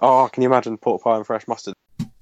[0.00, 1.74] Oh, can you imagine pork pie and fresh mustard?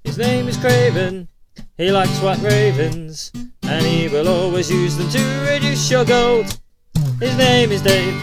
[0.03, 1.29] His name is Craven.
[1.77, 3.31] He likes white ravens,
[3.63, 6.59] and he will always use them to reduce your gold.
[7.21, 8.15] His name is Dave.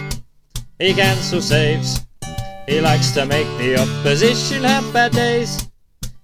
[0.79, 2.02] He cancels saves.
[2.68, 5.70] He likes to make the opposition have bad days.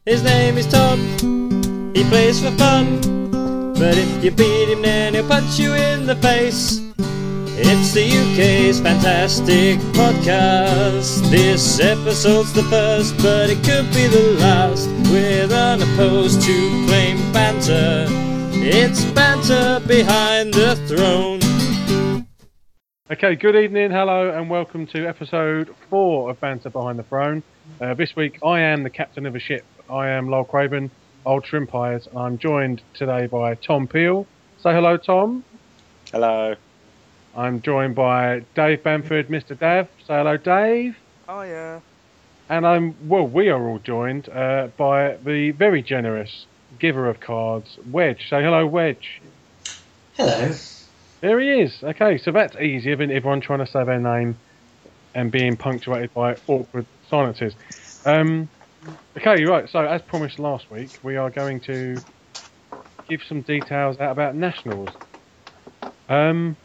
[0.06, 1.00] His name is Tom.
[1.94, 3.00] He plays for fun.
[3.74, 6.89] But if you beat him, then he'll punch you in the face.
[7.62, 11.30] It's the UK's fantastic podcast.
[11.30, 14.88] This episode's the first, but it could be the last.
[15.12, 18.06] With unopposed to claim banter.
[18.54, 22.26] It's banter behind the throne.
[23.12, 27.44] Okay, good evening, hello, and welcome to episode four of Banter Behind the Throne.
[27.82, 29.66] Uh, this week, I am the captain of a ship.
[29.90, 30.92] I am Lol Craven,
[31.26, 32.08] Old Shrimp Eyes.
[32.16, 34.28] I'm joined today by Tom Peel.
[34.60, 35.44] Say hello, Tom.
[36.14, 36.56] Hello.
[37.36, 39.58] I'm joined by Dave Bamford, Mr.
[39.58, 39.88] Dav.
[40.06, 40.96] Say hello, Dave.
[41.28, 41.80] Oh yeah.
[42.50, 43.28] And I'm well.
[43.28, 46.48] We are all joined uh, by the very generous
[46.80, 48.28] giver of cards, Wedge.
[48.30, 49.22] Say hello, Wedge.
[50.18, 50.56] Hello.
[51.22, 51.84] There he is.
[51.84, 54.40] Okay, so that's easier than everyone trying to say their name
[55.14, 57.54] and being punctuated by awkward silences.
[58.06, 58.50] Um,
[59.18, 59.70] okay, right.
[59.70, 62.02] So as promised last week, we are going to
[63.10, 64.90] give some details out about nationals.
[66.08, 66.56] Um,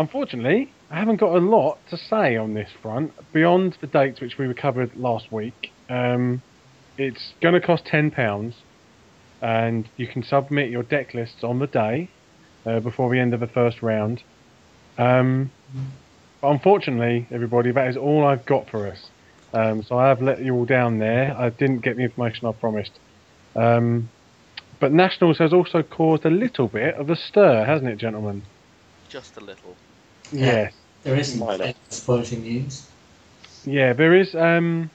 [0.00, 4.38] unfortunately, I haven't got a lot to say on this front beyond the dates which
[4.38, 5.72] we covered last week.
[5.88, 6.42] Um,
[6.96, 8.54] it's going to cost ten pounds,
[9.42, 12.08] and you can submit your deck lists on the day
[12.64, 14.22] uh, before the end of the first round.
[14.98, 15.50] Um,
[16.40, 19.10] but unfortunately, everybody, that is all I've got for us.
[19.52, 21.36] Um, so I have let you all down there.
[21.36, 22.92] I didn't get the information I promised.
[23.54, 24.08] Um,
[24.78, 28.42] but Nationals has also caused a little bit of a stir, hasn't it, gentlemen?
[29.10, 29.76] Just a little.
[30.32, 30.46] Yeah.
[30.46, 30.72] Yes.
[31.02, 31.72] There is some Minor.
[31.88, 32.86] disappointing news.
[33.64, 34.34] Yeah, there is.
[34.34, 34.90] Um,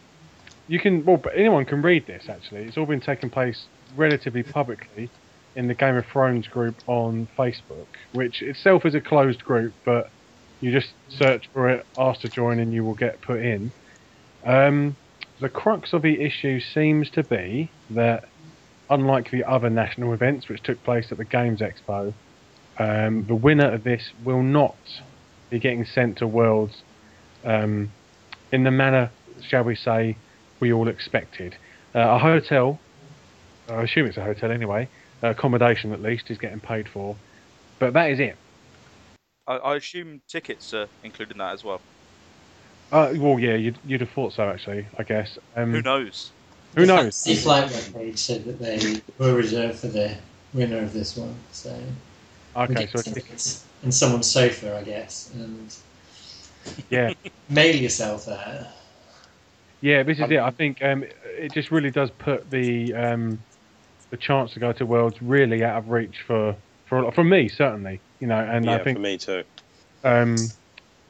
[0.67, 1.03] you can.
[1.05, 2.29] Well, but anyone can read this.
[2.29, 5.09] Actually, it's all been taking place relatively publicly
[5.55, 10.09] in the Game of Thrones group on Facebook, which itself is a closed group, but
[10.61, 13.71] you just search for it, ask to join, and you will get put in.
[14.43, 14.95] Um,
[15.39, 18.25] the crux of the issue seems to be that,
[18.89, 22.13] unlike the other national events which took place at the Games Expo,
[22.77, 24.75] um, the winner of this will not
[25.49, 26.81] be getting sent to Worlds
[27.43, 27.91] um,
[28.51, 29.11] in the manner,
[29.41, 30.15] shall we say,
[30.59, 31.55] we all expected.
[31.93, 32.79] Uh, a hotel,
[33.69, 34.87] I assume it's a hotel anyway,
[35.21, 37.15] accommodation at least, is getting paid for,
[37.79, 38.35] but that is it.
[39.47, 41.81] I, I assume tickets are included in that as well.
[42.91, 45.37] Uh, well, yeah, you'd, you'd have thought so, actually, I guess.
[45.55, 46.31] Um, Who knows?
[46.75, 47.23] Who the knows?
[47.23, 50.15] The Flight webpage said that they were reserved for the
[50.53, 51.35] winner of this one.
[51.51, 51.77] So
[52.55, 55.73] Okay, get so it's- tickets and someone's sofa, I guess, and
[56.89, 57.13] yeah,
[57.49, 58.67] mail yourself there.
[59.79, 60.39] yeah, this is it.
[60.39, 61.05] I think um,
[61.37, 63.39] it just really does put the um,
[64.09, 66.55] the chance to go to Worlds really out of reach for
[66.87, 68.01] for a lot- for me certainly.
[68.19, 69.43] You know, and yeah, I think for me too.
[70.03, 70.35] um,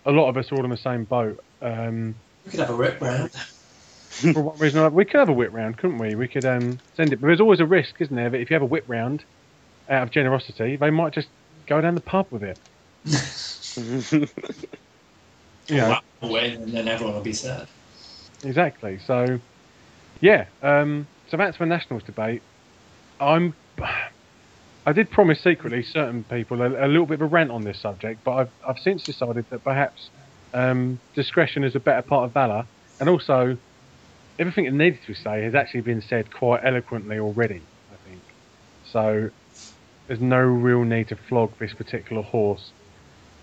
[0.05, 1.41] a lot of us are all in the same boat.
[1.61, 3.31] Um, We could have a rip round.
[3.31, 6.15] for one reason or another, we could have a whip round, couldn't we?
[6.15, 8.29] We could um, send it, but there's always a risk, isn't there?
[8.29, 9.23] That if you have a whip round,
[9.89, 11.27] out of generosity, they might just
[11.67, 12.57] go down the pub with it.
[15.67, 15.99] yeah.
[16.21, 17.67] win, and then everyone will be sad.
[18.43, 18.99] exactly.
[19.05, 19.39] So,
[20.21, 20.45] yeah.
[20.61, 22.41] Um, so that's the nationals debate.
[23.19, 23.53] I'm.
[24.87, 27.79] I did promise secretly certain people a, a little bit of a rant on this
[27.79, 30.11] subject, but I've, I've since decided that perhaps
[30.53, 32.67] um, discretion is a better part of valour,
[32.99, 33.57] and also
[34.37, 37.61] everything that needed to be said has actually been said quite eloquently already.
[37.91, 38.21] I think
[38.91, 39.31] so.
[40.07, 42.71] There's no real need to flog this particular horse.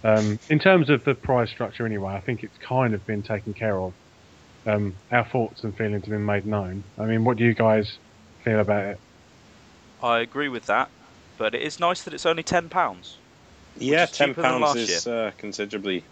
[0.05, 3.55] Um, in terms of the prize structure, anyway, I think it's kind of been taken
[3.55, 3.93] care of.
[4.67, 6.85] Um, our thoughts and feelings have been made known.
[6.99, 7.99] I mean, what do you guys
[8.45, 9.01] feel about it?
[10.03, 10.91] I agree with that,
[11.39, 13.19] but it is nice that it's only ten pounds.
[13.79, 16.05] Yeah, is ten pounds is uh, considerably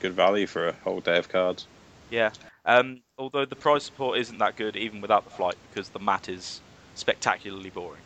[0.00, 1.66] good value for a whole day of cards.
[2.10, 2.30] Yeah.
[2.64, 6.28] Um, although the prize support isn't that good even without the flight because the mat
[6.28, 6.60] is
[6.94, 8.02] spectacularly boring.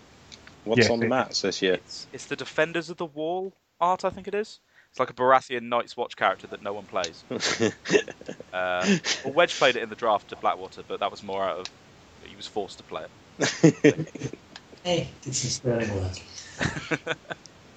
[0.67, 1.75] What's Yes, on the it- mats this year?
[1.75, 4.59] It's it's the Defenders of the Wall art, I think it is.
[4.91, 7.25] It's like a Baratheon Night's Watch character that no one plays.
[8.53, 8.87] Uh,
[9.25, 11.67] well, Wedge played it in the draft to Blackwater, but that was more out of
[12.25, 13.05] he was forced to play
[13.39, 14.09] it.
[14.83, 17.17] Hey, did some sterling work.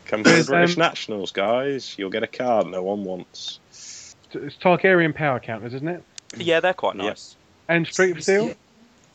[0.06, 1.96] Come to the British um, Nationals, guys.
[1.98, 3.60] You'll get a card no one wants.
[3.72, 4.16] It's
[4.58, 6.04] Targaryen power counters, isn't it?
[6.38, 7.04] Yeah, they're quite Yep.
[7.06, 7.36] nice.
[7.68, 8.54] And Street of Steel.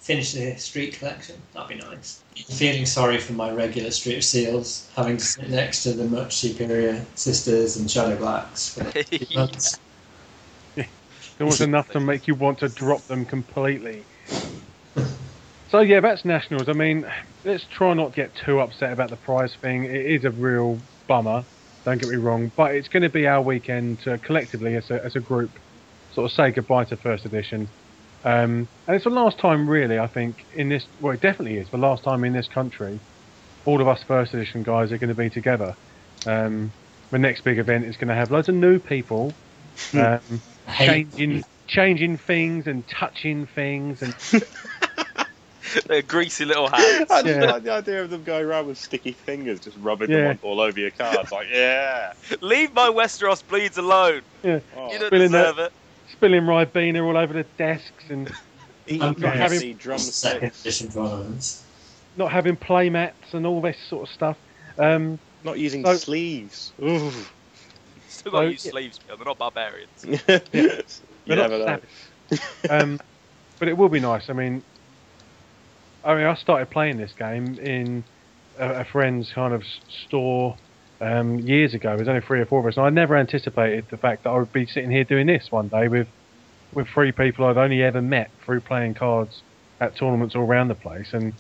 [0.05, 1.37] Finish the street collection.
[1.55, 2.23] That'd be nice.
[2.37, 6.35] Feeling sorry for my regular street of seals, having to sit next to the much
[6.37, 9.79] superior sisters and shadow blacks for eight months.
[11.39, 14.05] There was enough to make you want to drop them completely.
[15.71, 16.69] So yeah, that's nationals.
[16.69, 17.11] I mean,
[17.45, 19.85] let's try not to get too upset about the prize thing.
[19.85, 20.79] It is a real
[21.09, 21.45] bummer.
[21.85, 25.05] Don't get me wrong, but it's going to be our weekend to collectively as a
[25.05, 25.51] as a group,
[26.15, 27.69] sort of say goodbye to first edition.
[28.25, 29.99] Um, and it's the last time, really.
[29.99, 33.01] I think in this, well, it definitely is the last time in this country.
[33.67, 35.75] All of us first edition guys are going to be together.
[36.27, 36.73] Um,
[37.11, 39.39] the next big event is going to have loads of new people,
[39.95, 40.43] um,
[40.81, 44.15] changing changing things and touching things and
[45.87, 47.11] They're greasy little hands.
[47.11, 47.47] I just Yeah.
[47.53, 50.29] like the idea of them going around with sticky fingers, just rubbing Yeah.
[50.29, 51.33] them all over your cards.
[51.33, 52.13] Like, yeah.
[52.43, 54.23] Leave my Westeros bleeds alone.
[54.43, 55.73] yeah, Oh, You don't Spilling deserve it.
[56.25, 58.31] Spilling Ribena all over the desks and
[58.91, 61.65] not having- grassy second drumsticks.
[62.17, 64.37] not having play mats and all this sort of stuff.
[64.79, 66.73] Um, Not using So- sleeves.
[66.83, 67.11] Ooh.
[68.09, 68.71] Still got to So, use yeah.
[68.71, 69.17] sleeves, Bill.
[69.19, 69.91] They're not barbarians.
[70.07, 71.81] you they're not never know.
[72.71, 73.01] um,
[73.59, 74.31] but it will be nice.
[74.31, 74.63] I mean,
[76.05, 78.03] I mean, I started playing this game in
[78.59, 79.63] a, a friend's kind of
[80.07, 80.57] store
[81.01, 81.97] um, years ago.
[81.97, 84.39] There's only three or four of us, and I never anticipated the fact that I
[84.39, 86.09] would be sitting here doing this one day with
[86.73, 89.43] with three people I've only ever met through playing cards
[89.81, 91.13] at tournaments all around the place.
[91.13, 91.33] And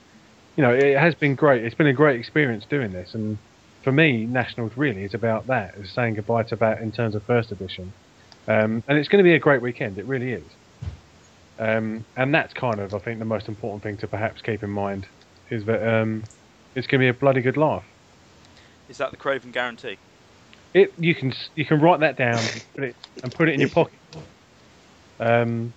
[0.56, 1.64] you know, it has been great.
[1.64, 3.14] It's been a great experience doing this.
[3.14, 3.38] And
[3.82, 7.22] for me, Nationals really is about that, is saying goodbye to that in terms of
[7.24, 7.92] first edition.
[8.46, 9.98] Um, and it's going to be a great weekend.
[9.98, 10.44] It really is.
[11.58, 14.70] Um, and that's kind of, I think, the most important thing to perhaps keep in
[14.70, 15.06] mind
[15.50, 16.24] is that um,
[16.74, 17.84] it's going to be a bloody good laugh.
[18.88, 19.96] Is that the Craven guarantee?
[20.72, 23.60] It you can you can write that down and put it and put it in
[23.60, 23.98] your pocket.
[25.20, 25.72] Um,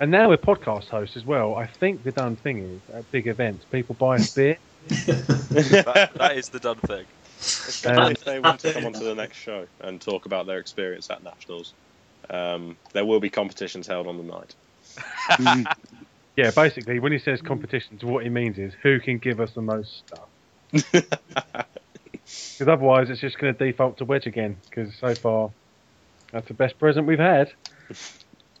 [0.00, 3.26] and now with podcast hosts as well, I think the done thing is at big
[3.28, 4.58] events, people buy us beer.
[5.50, 7.04] That, that is the done thing.
[7.40, 11.10] Especially if they want to come onto the next show and talk about their experience
[11.10, 11.74] at nationals.
[12.30, 15.66] Um, there will be competitions held on the night.
[16.36, 19.60] Yeah, basically, when he says competitions, what he means is who can give us the
[19.60, 20.94] most stuff.
[22.54, 24.56] Because otherwise, it's just going to default to Wedge again.
[24.68, 25.50] Because so far,
[26.32, 27.52] that's the best present we've had.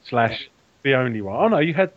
[0.04, 0.48] Slash,
[0.82, 1.36] the only one.
[1.36, 1.92] Oh no, you had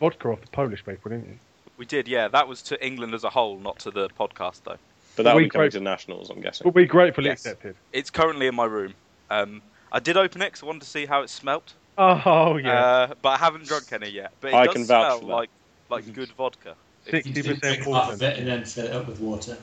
[0.00, 1.38] vodka off the Polish people, didn't you?
[1.76, 2.28] We did, yeah.
[2.28, 4.76] That was to England as a whole, not to the podcast, though.
[5.16, 6.64] But that will We be coming quite- to nationals, I'm guessing.
[6.64, 7.40] Will be gratefully Yes.
[7.46, 7.76] accepted.
[7.92, 8.94] It's currently in my room.
[9.30, 12.80] Um, I did open it 'cause I wanted to see how it smelt, Oh yeah,
[12.84, 14.32] uh, but I haven't drunk any yet.
[14.40, 15.32] But it I does can vouch smell for that.
[15.32, 15.50] like
[15.90, 16.74] like good vodka.
[17.10, 18.38] sixty You percent drink half of portion.
[18.40, 19.56] and then fill it up with water.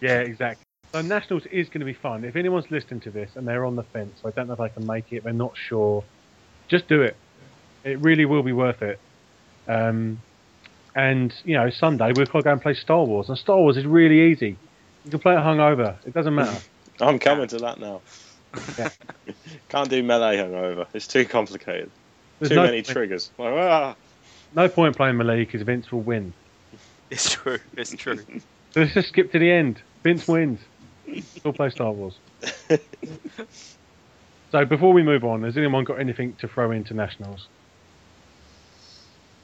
[0.00, 0.64] Yeah, exactly.
[0.92, 2.24] So nationals is going to be fun.
[2.24, 4.68] If anyone's listening to this and they're on the fence, I don't know if I
[4.68, 5.22] can make it.
[5.22, 6.02] They're not sure.
[6.68, 7.16] Just do it.
[7.84, 8.98] It really will be worth it.
[9.68, 10.20] Um,
[10.94, 14.32] and you know, Sunday we'll go and play Star Wars, and Star Wars is really
[14.32, 14.56] easy.
[15.04, 15.96] You can play it hungover.
[16.04, 16.60] It doesn't matter.
[17.00, 18.02] I'm coming to that now.
[18.78, 18.90] Yeah.
[19.68, 20.86] Can't do melee hungover.
[20.92, 21.90] It's too complicated.
[22.38, 23.30] There's too no many point, triggers.
[23.38, 23.94] Like, ah.
[24.54, 26.32] no point playing melee because Vince will win.
[27.10, 27.58] It's true.
[27.76, 28.18] It's true.
[28.72, 29.80] So let's just skip to the end.
[30.02, 30.60] Vince wins.
[31.42, 32.14] We'll play Star Wars.
[34.52, 37.48] so before we move on, has anyone got anything to throw into nationals?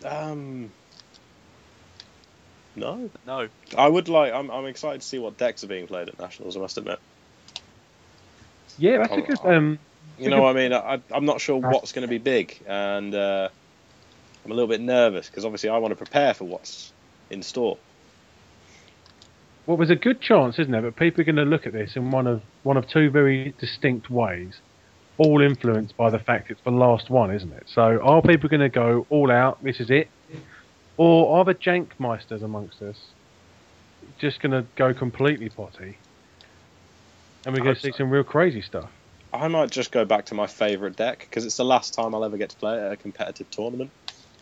[0.05, 0.70] Um.
[2.76, 3.11] No.
[3.26, 3.49] no.
[3.76, 4.32] I would like.
[4.32, 6.56] I'm, I'm excited to see what decks are being played at nationals.
[6.56, 6.99] I must admit.
[8.78, 9.38] Yeah, that's a good.
[9.44, 9.78] Um,
[10.19, 13.14] You know, what I mean, I, I'm not sure what's going to be big, and
[13.14, 13.49] uh,
[14.44, 16.93] I'm a little bit nervous because obviously I want to prepare for what's
[17.31, 17.78] in store.
[19.66, 21.96] Well, there's a good chance, isn't there, that people are going to look at this
[21.96, 24.61] in one of one of two very distinct ways,
[25.18, 27.64] all influenced by the fact it's the last one, isn't it?
[27.66, 29.62] So, are people going to go all out?
[29.64, 30.08] This is it,
[30.96, 32.96] or are the jankmeisters amongst us
[34.18, 35.99] just going to go completely potty,
[37.44, 37.99] and we're going to see so.
[37.99, 38.88] some real crazy stuff?
[39.32, 42.25] I might just go back to my favourite deck because it's the last time I'll
[42.25, 43.90] ever get to play at a competitive tournament,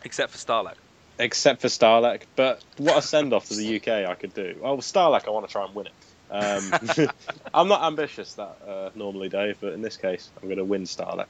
[0.04, 0.75] Except for Stahleck.
[1.18, 2.23] Except for Stahleck.
[2.37, 4.56] But what a send off to the UK I could do.
[4.61, 5.92] Well, Stahleck, I want to try and win it.
[6.30, 7.09] Um,
[7.54, 10.85] I'm not ambitious that uh, normally, Dave, but in this case, I'm going to win
[10.85, 11.26] Stahleck.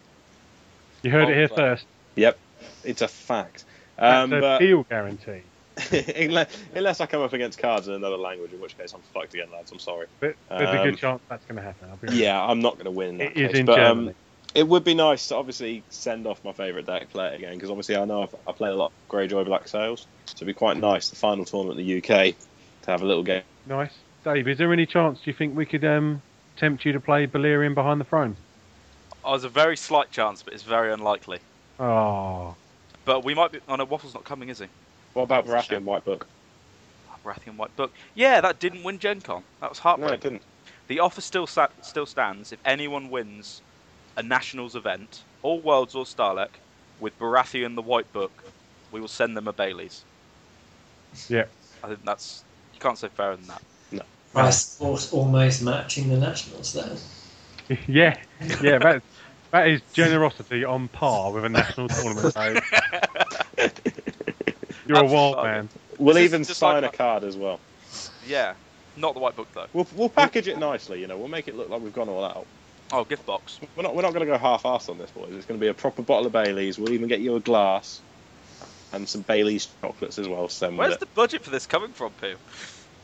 [1.03, 1.87] You heard it here Oh, first.
[2.17, 2.39] Yep,
[2.85, 3.65] it's a fact.
[3.99, 5.43] That's Um, a but deal guarantee.
[6.17, 9.35] unless, unless I come up against cards in another language, in which case I'm fucked
[9.35, 9.73] again, lads.
[9.73, 10.07] I'm sorry.
[10.21, 11.89] But there's a Um, good chance that's going to happen.
[11.91, 12.23] I'll be honest.
[12.23, 13.09] Yeah, I'm not going to win.
[13.11, 14.09] In that It is case, in but, Germany.
[14.11, 14.15] Um,
[14.55, 17.71] it would be nice to obviously send off my favourite deck, play it again, because
[17.71, 20.55] obviously I know I've, I played a lot of Greyjoy Black Sails, so it'd be
[20.55, 22.35] quite nice, the final tournament in the UK,
[22.83, 23.43] to have a little game.
[23.67, 23.93] Nice.
[24.23, 26.23] Dave, is there any chance do you think we could um,
[26.57, 28.37] tempt you to play Balerion behind the throne?
[29.25, 31.41] Oh, there's a very slight chance, but it's very unlikely.
[31.81, 32.55] Oh,
[33.05, 33.61] But we might be.
[33.69, 34.67] Oh no, Waffle's not coming, is he?
[35.15, 36.27] What about That's Baratheon White Book?
[37.11, 37.93] Oh, Baratheon White Book.
[38.15, 39.43] Yeah, that didn't win Gen Con.
[39.61, 40.11] That was heartbreaking.
[40.11, 40.43] No, it didn't.
[40.87, 42.53] The offer still sat, still stands.
[42.53, 43.61] If anyone wins
[44.17, 46.51] a nationals event, all worlds or Stahleck,
[47.01, 48.33] with Baratheon the White Book,
[48.93, 50.05] we will send them a Bailey's.
[51.29, 51.47] Yeah.
[51.83, 53.63] I think that's you can't say fairer than that.
[54.35, 56.97] Price sport almost matching the Nationals there.
[57.87, 58.21] yeah,
[58.61, 59.03] yeah, that
[59.53, 62.35] that is generosity on par with a national tournament.
[62.35, 62.43] So
[64.87, 65.45] you're a That's wild fun.
[65.45, 65.69] man.
[65.99, 67.61] We'll This even just sign like a card as well.
[68.27, 68.55] Yeah,
[68.97, 69.67] not the white book though.
[69.73, 71.17] We'll, we'll package it nicely, you know.
[71.17, 72.45] We'll make it look like we've gone all out.
[72.93, 73.59] Oh, gift box.
[73.77, 75.33] We're not, we're not going to go half-assed on this, boys.
[75.33, 76.79] It's going to be a proper bottle of Bailey's.
[76.79, 78.01] We'll even get you a glass
[78.93, 80.49] and some Bailey's chocolates as well.
[80.49, 81.01] Send with Where's it.
[81.01, 82.37] the budget for this coming from, Pooh?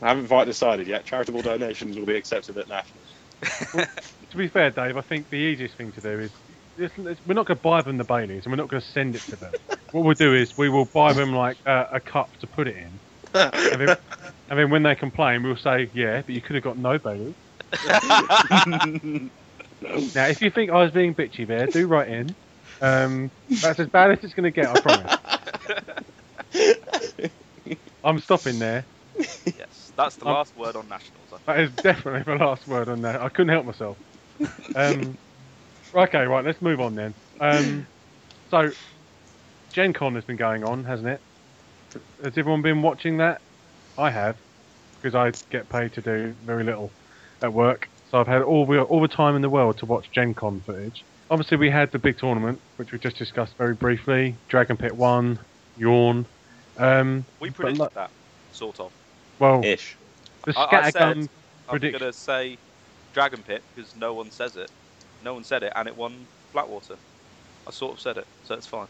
[0.01, 1.05] I haven't quite decided yet.
[1.05, 3.87] Charitable donations will be accepted at nationals.
[4.31, 6.31] To be fair, Dave, I think the easiest thing to do is
[6.77, 8.87] listen, it's- we're not going to buy them the Baileys, and we're not going to
[8.87, 9.51] send it to them.
[9.91, 12.77] what we'll do is we will buy them like a, a cup to put it
[12.77, 12.91] in,
[13.33, 13.97] and then,
[14.49, 17.35] and then when they complain, we'll say, "Yeah, but you could have got no Bailey."
[19.81, 22.35] Now, if you think I was being bitchy there, do write in.
[22.81, 25.11] Um, that's as bad as it's going to get, I promise.
[28.03, 28.85] I'm stopping there.
[29.57, 31.29] yes, that's the Um, last word on nationals.
[31.31, 31.45] I think.
[31.45, 33.21] That is definitely the last word on that.
[33.21, 33.97] I couldn't help myself.
[34.75, 35.17] Um,
[35.93, 37.13] okay, right, let's move on then.
[37.39, 37.87] Um,
[38.49, 38.71] so,
[39.73, 41.21] Gen Con has been going on, hasn't it?
[42.23, 43.41] Has everyone been watching that?
[43.97, 44.37] I have,
[45.01, 46.91] because I get paid to do very little
[47.41, 47.87] at work.
[48.11, 50.61] So I've had all the, all the time in the world to watch Gen Con
[50.65, 51.05] footage.
[51.29, 54.35] Obviously, we had the big tournament, which we just discussed very briefly.
[54.49, 55.39] Dragon Pit 1,
[55.77, 56.25] Yawn.
[56.77, 58.11] Um, We predicted lo- that,
[58.51, 58.91] sort of.
[59.39, 59.95] well, Ish.
[60.45, 61.29] the I- I said- scattergun
[61.69, 61.99] I'm prediction.
[62.01, 62.57] gonna say
[63.13, 64.69] Dragon Pit because no one says it.
[65.23, 66.97] No one said it, and it won Blackwater.
[67.65, 68.87] I sort of said it, so it's fine.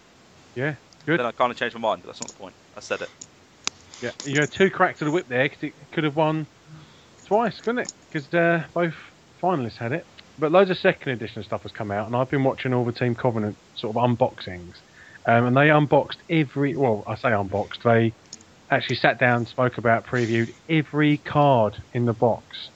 [0.55, 0.73] Yeah,
[1.05, 1.19] good.
[1.19, 2.55] Then I kind of changed my mind, but that's not the point.
[2.75, 3.09] I said it.
[4.01, 6.47] Yeah, you had two cracks of the whip there because it could have won
[7.27, 7.89] twice, couldn't it?
[8.11, 8.95] Because uh, both
[9.41, 10.05] finalists had it.
[10.39, 12.91] But loads of second edition stuff has come out, and I've been watching all the
[12.91, 14.75] Team Covenant sort of unboxings.
[15.25, 18.13] Um, and they unboxed every, well, I say unboxed, they
[18.69, 22.69] actually sat down, spoke about, previewed every card in the box.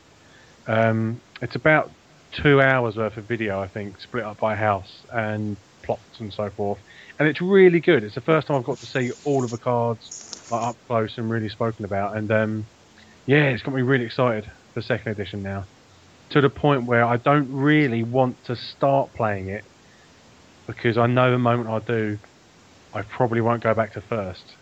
[0.68, 1.90] Um, it's about
[2.32, 6.50] two hours worth of video, I think, split up by house and plots and so
[6.50, 6.80] forth.
[7.18, 8.04] And it's really good.
[8.04, 11.18] It's the first time I've got to see all of the cards like, up close
[11.18, 12.18] and really spoken about.
[12.18, 12.66] And um,
[13.26, 15.66] yeah, it's got me really excited for second edition now.
[16.32, 19.64] To the point where I don't really want to start playing it
[20.68, 22.18] because I know the moment I do,
[22.94, 24.56] I probably won't go back to first.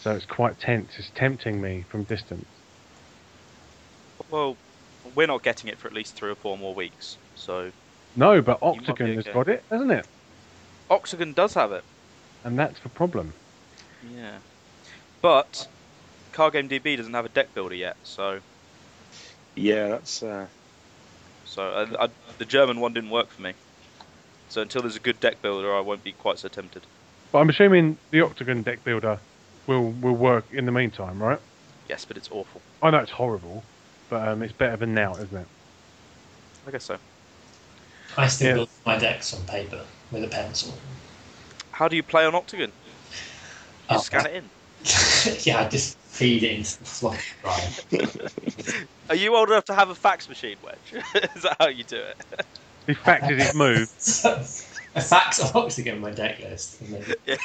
[0.00, 0.92] So it's quite tense.
[0.98, 2.46] It's tempting me from distance.
[4.30, 4.56] Well,
[5.14, 7.16] we're not getting it for at least three or four more weeks.
[7.34, 7.72] So
[8.14, 10.06] No, but Octagon has got it, hasn't it?
[10.90, 11.84] Octagon does have it.
[12.44, 13.32] And that's the problem.
[14.14, 14.38] Yeah.
[15.22, 15.66] But
[16.32, 18.40] Card Game DB doesn't have a deck builder yet, so
[19.56, 20.22] Yeah, that's.
[20.22, 20.48] Uh,
[21.44, 22.08] so I, I,
[22.38, 23.54] the German one didn't work for me.
[24.48, 26.86] So until there's a good deck builder, I won't be quite so tempted.
[27.32, 29.20] But I'm assuming the Octagon deck builder
[29.66, 31.40] will will work in the meantime, right?
[31.88, 32.62] Yes, but it's awful.
[32.82, 33.66] I know it's horrible,
[34.08, 35.48] but um, it's better than now, isn't it?
[36.66, 36.98] I guess so.
[38.16, 38.54] I still Yeah.
[38.54, 40.74] build my decks on paper with a pencil.
[41.72, 42.72] How do you play on Octagon?
[43.88, 44.50] You Oh, scan it in.
[45.44, 48.84] yeah, I just feed it into the floppy drive.
[49.10, 51.04] Are you old enough to have a fax machine, Wedge?
[51.36, 52.16] Is that how you do it?
[52.86, 53.88] He factors his move.
[53.98, 54.32] so,
[54.94, 56.82] a fax of Octagon my deck list.
[57.26, 57.36] Yeah.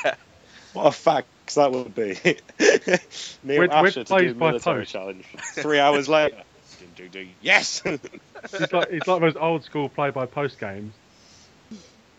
[0.73, 2.17] what a fax that would be.
[3.43, 4.91] Neil We're- we're to plays do by military post.
[4.91, 5.25] challenge.
[5.55, 6.37] Three hours later.
[7.41, 7.81] Yes!
[7.85, 10.93] It's like it's like those old school play by post games.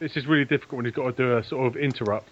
[0.01, 2.29] It's just really difficult when you've got to do a sort of interrupt.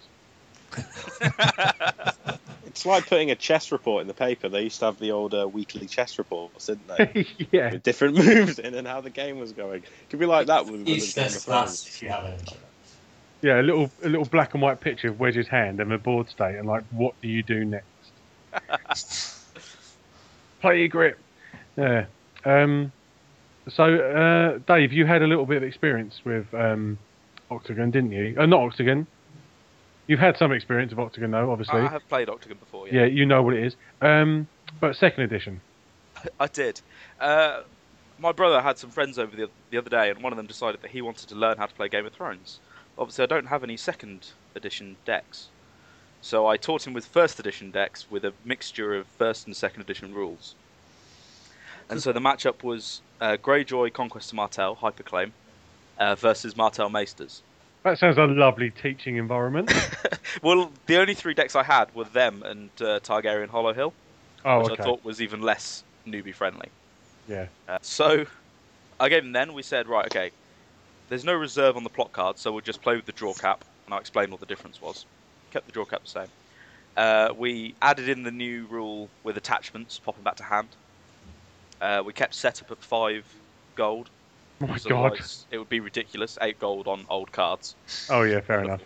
[2.71, 4.47] It's like putting a chess report in the paper.
[4.47, 7.27] They used to have the old uh, weekly chess reports, didn't they?
[7.51, 7.73] yeah.
[7.73, 9.83] With different moves in and how the game was going.
[10.09, 12.57] Could be like that with, with Game useless class if you have an interrupt.
[13.41, 16.29] Yeah, a little a little black and white picture of Wedge's hand and the board
[16.29, 17.87] state and like what do you do next?
[20.61, 21.19] Play your grip.
[21.75, 22.05] Yeah.
[22.45, 22.93] Um
[23.67, 26.97] so uh Dave, you had a little bit of experience with um
[27.49, 28.35] Octagon, didn't you?
[28.39, 29.07] Uh, not Octagon.
[30.11, 31.79] You've had some experience of Octagon though, obviously.
[31.79, 33.77] I have played Octagon before, yeah, you know what it is.
[34.01, 34.45] Um
[34.81, 35.61] but second edition.
[36.39, 36.81] I did.
[37.17, 37.61] Uh,
[38.19, 40.81] my brother had some friends over the, the other day, and one of them decided
[40.81, 42.59] that he wanted to learn how to play Game of Thrones.
[42.97, 45.47] Obviously, I don't have any second edition decks,
[46.21, 49.81] so I taught him with first edition decks with a mixture of first and second
[49.81, 50.55] edition rules.
[51.89, 55.31] And so the matchup was uh, Greyjoy Conquest to Martell Hyperclaim
[55.97, 57.43] uh, versus Martell Maesters.
[57.83, 59.71] That sounds a lovely teaching environment.
[60.41, 63.93] Well, the only three decks I had were them and uh, Targaryen Hollow Hill,
[64.45, 66.69] Oh, which I thought was even less newbie friendly.
[67.27, 67.47] Yeah.
[67.67, 68.25] Uh, so,
[68.99, 69.53] I gave him then.
[69.53, 70.31] We said, right, okay,
[71.09, 73.65] there's no reserve on the plot card, so we'll just play with the draw cap,
[73.85, 75.05] and I explained what the difference was.
[75.51, 76.27] Kept the draw cap the same.
[76.95, 80.69] Uh, we added in the new rule with attachments popping back to hand.
[81.81, 83.25] Uh, we kept setup at five
[83.75, 84.09] gold.
[84.61, 85.19] Oh my god.
[85.49, 86.37] It would be ridiculous.
[86.41, 87.75] Eight gold on old cards.
[88.09, 88.81] Oh yeah, fair enough.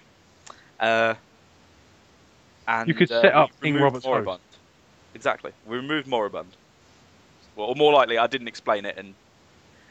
[0.79, 1.15] Uh,
[2.67, 4.13] and, You could uh, set up we King Robert's Host.
[4.13, 4.41] Moribund.
[5.13, 5.51] Exactly.
[5.67, 6.49] We removed Moribund.
[7.55, 9.13] Well, or more likely, I didn't explain it, and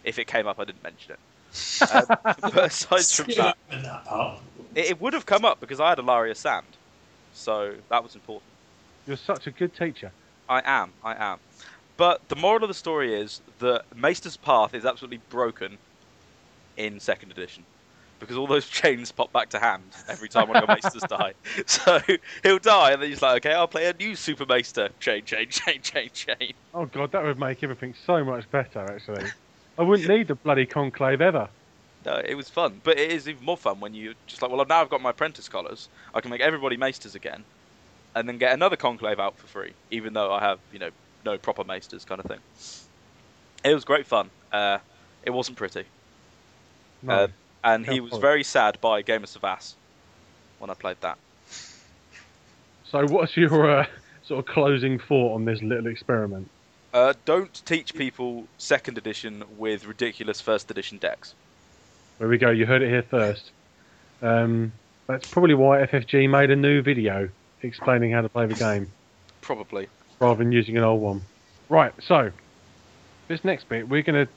[0.05, 1.93] if it came up, I didn't mention it.
[1.93, 4.41] Um, but aside from that, that part.
[4.75, 6.67] it, it would have come up because I had a Alaria Sand,
[7.33, 8.45] so that was important.
[9.07, 10.12] You're such a good teacher.
[10.49, 11.38] I am, I am.
[11.97, 15.79] But the moral of the story is that Maester's Path is absolutely broken
[16.77, 17.65] in second edition.
[18.19, 21.35] Because all those chains pop back to hand every time one of your Maesters die.
[21.67, 22.01] So
[22.43, 24.89] he'll die, and then he's like, okay, I'll play a new Super Maester.
[24.99, 26.53] Chain, chain, chain, chain, chain.
[26.73, 28.81] Oh god, that would make everything so much better.
[28.81, 29.27] Actually,
[29.79, 31.49] I wouldn't need the bloody conclave ever.
[32.05, 32.81] No, it was fun.
[32.85, 35.11] But it is even more fun when you just like, well, now I've got my
[35.11, 35.89] apprentice collars.
[36.15, 37.45] I can make everybody Maesters again.
[38.15, 40.91] And then get another Conclave out for free, even though I have, you know,
[41.25, 42.40] no proper Maesters kind of thing.
[43.64, 44.31] It was great fun.
[44.52, 44.78] Uh,
[45.23, 45.85] it wasn't pretty.
[47.02, 47.14] No.
[47.14, 47.28] Uh,
[47.62, 48.21] and he was funny.
[48.21, 49.75] very sad by Game of Savas
[50.59, 51.19] when I played that.
[52.85, 53.87] so, what's your uh,
[54.23, 56.49] sort of closing thought on this little experiment?
[56.93, 61.35] Uh, don't teach people second edition with ridiculous first edition decks.
[62.19, 62.50] There we go.
[62.50, 63.50] You heard it here first.
[64.23, 64.73] Um,
[65.07, 67.28] that's probably why FFG made a new video
[67.62, 68.90] explaining how to play the game
[69.45, 69.88] Probably.
[70.21, 71.23] Rather than using an old one.
[71.68, 71.92] Right.
[72.00, 72.30] So,
[73.28, 74.33] this next bit we're going to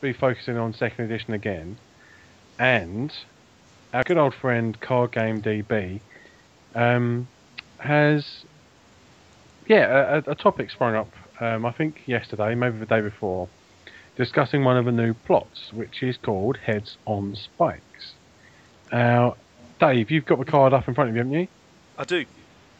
[0.00, 1.76] be focusing on second edition again,
[2.58, 3.12] and
[3.92, 6.00] our good old friend Card Game DB
[6.74, 7.28] um,
[7.78, 8.44] has,
[9.66, 11.12] yeah, a, a topic sprung up.
[11.40, 13.48] Um, I think yesterday, maybe the day before,
[14.16, 18.12] discussing one of the new plots, which is called Heads on Spikes.
[18.92, 19.36] Now,
[19.78, 21.48] Dave, you've got the card up in front of you, haven't you?
[21.96, 22.26] I do.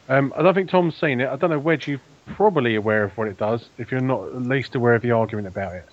[0.07, 1.29] Um, I don't think Tom's seen it.
[1.29, 4.41] I don't know, Wedge, you're probably aware of what it does, if you're not at
[4.43, 5.85] least aware of the argument about it.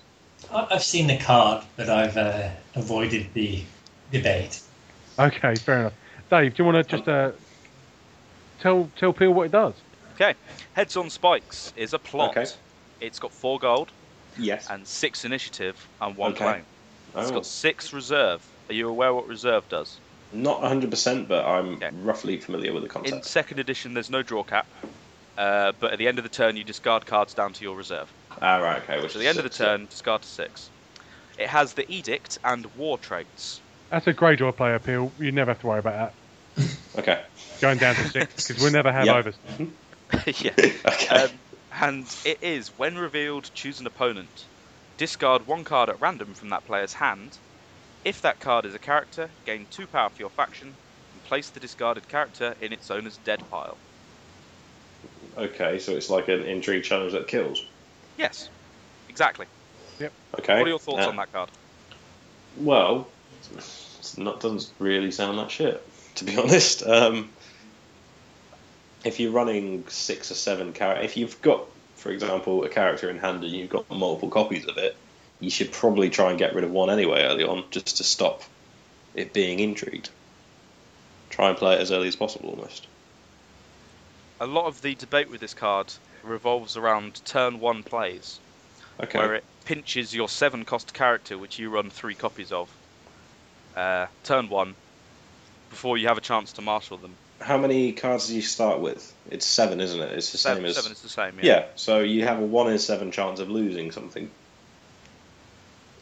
[0.53, 3.61] I- I've seen the card, but I've uh, avoided the
[4.11, 4.61] debate.
[5.17, 5.93] Okay, fair enough.
[6.29, 7.31] Dave, do you want to just uh,
[8.59, 9.73] tell tell people what it does?
[10.15, 10.35] Okay.
[10.73, 12.37] Heads on Spikes is a plot.
[12.37, 12.49] Okay.
[13.01, 13.89] It's got four gold
[14.37, 14.67] Yes.
[14.69, 16.43] and six initiative and one Okay.
[16.43, 16.65] claim.
[17.15, 17.35] It's Oh.
[17.35, 18.45] got six reserve.
[18.69, 19.97] Are you aware what reserve does?
[20.31, 21.89] Not 100%, but I'm Okay.
[22.03, 23.15] roughly familiar with the concept.
[23.15, 24.67] In second edition, there's no draw cap,
[25.39, 28.13] uh, but at the end of the turn, you discard cards down to your reserve.
[28.41, 29.01] ah, right, okay.
[29.01, 29.67] Which So at is the end of the six, yeah.
[29.67, 30.71] turn, discard to six.
[31.37, 33.63] It has the Edict and War traits.
[33.91, 35.13] That's a Greydor player, Peel.
[35.19, 36.13] You never have to worry about
[36.57, 36.65] that.
[36.97, 37.23] Okay.
[37.61, 39.15] Going down to six, because we'll never have Yep.
[39.15, 39.39] overs.
[40.27, 40.51] yeah.
[40.85, 41.23] Okay.
[41.25, 44.49] Um, and it is, when revealed, choose an opponent.
[44.97, 47.39] Discard one card at random from that player's hand.
[48.03, 50.77] If that card is a character, gain two power for your faction,
[51.13, 53.81] and place the discarded character in its owner's dead pile.
[55.37, 57.65] Okay, so it's like an intrigue challenge that kills.
[58.17, 58.49] Yes,
[59.07, 59.45] exactly.
[59.99, 60.11] Yep.
[60.39, 60.57] Okay.
[60.57, 61.49] What are your thoughts uh, on that card?
[62.57, 63.07] Well,
[63.55, 66.83] it's not doesn't really sound that shit, to be honest.
[66.83, 67.29] Um,
[69.03, 71.65] if you're running six or seven characters, if you've got,
[71.95, 74.95] for example, a character in hand and you've got multiple copies of it,
[75.39, 78.43] you should probably try and get rid of one anyway early on, just to stop
[79.15, 80.09] it being intrigued.
[81.29, 82.87] Try and play it as early as possible, almost.
[84.39, 85.91] A lot of the debate with this card
[86.23, 88.39] revolves around turn one plays,
[89.01, 89.17] Okay.
[89.17, 92.69] where it pinches your seven cost character, which you run three copies of.
[93.75, 94.75] Uh, turn one,
[95.69, 97.15] before you have a chance to marshal them.
[97.41, 99.13] How many cards do you start with?
[99.29, 100.11] It's seven, isn't it?
[100.17, 101.39] It's the Seven, same as seven is the same.
[101.39, 101.45] Yeah.
[101.45, 104.29] Yeah, so you have a one in seven chance of losing something.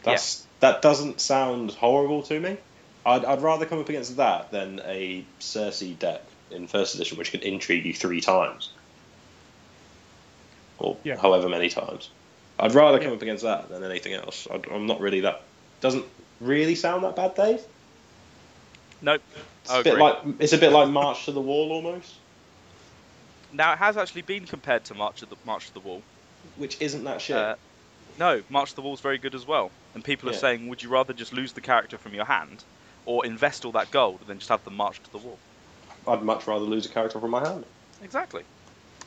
[0.04, 2.58] That's that doesn't sound horrible to me.
[3.06, 7.32] I'd, I'd rather come up against that than a Cersei deck in first edition, which
[7.32, 8.70] could intrigue you three times,
[10.80, 11.18] or Yeah.
[11.18, 12.10] however many times.
[12.60, 14.48] I'd rather come up against that than anything else.
[14.50, 15.42] I, I'm not really that.
[15.82, 16.06] Doesn't
[16.40, 17.62] really sound that bad, Dave.
[19.02, 19.22] Nope.
[19.62, 20.04] It's I a bit agree.
[20.04, 22.14] like it's a bit like March to the Wall almost,
[23.54, 26.02] Now it has actually been compared to March of the March to the Wall.
[26.58, 27.36] which isn't that shit.
[27.36, 27.56] Uh,
[28.18, 29.70] no, March to the Wall is very good as well.
[29.94, 30.40] And people are Yeah.
[30.40, 32.64] saying, would you rather just lose the character from your hand,
[33.06, 35.38] or invest all that gold and then just have them march to the wall?
[36.08, 37.66] I'd much rather lose a character from my hand.
[38.02, 38.44] Exactly.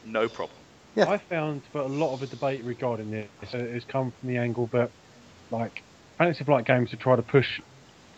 [0.04, 0.58] No problem.
[0.96, 1.08] Yeah.
[1.08, 4.36] I found that a lot of the debate regarding this uh, has come from the
[4.36, 4.90] angle that,
[5.50, 5.82] like,
[6.18, 7.60] Fantasy Flight games to try to push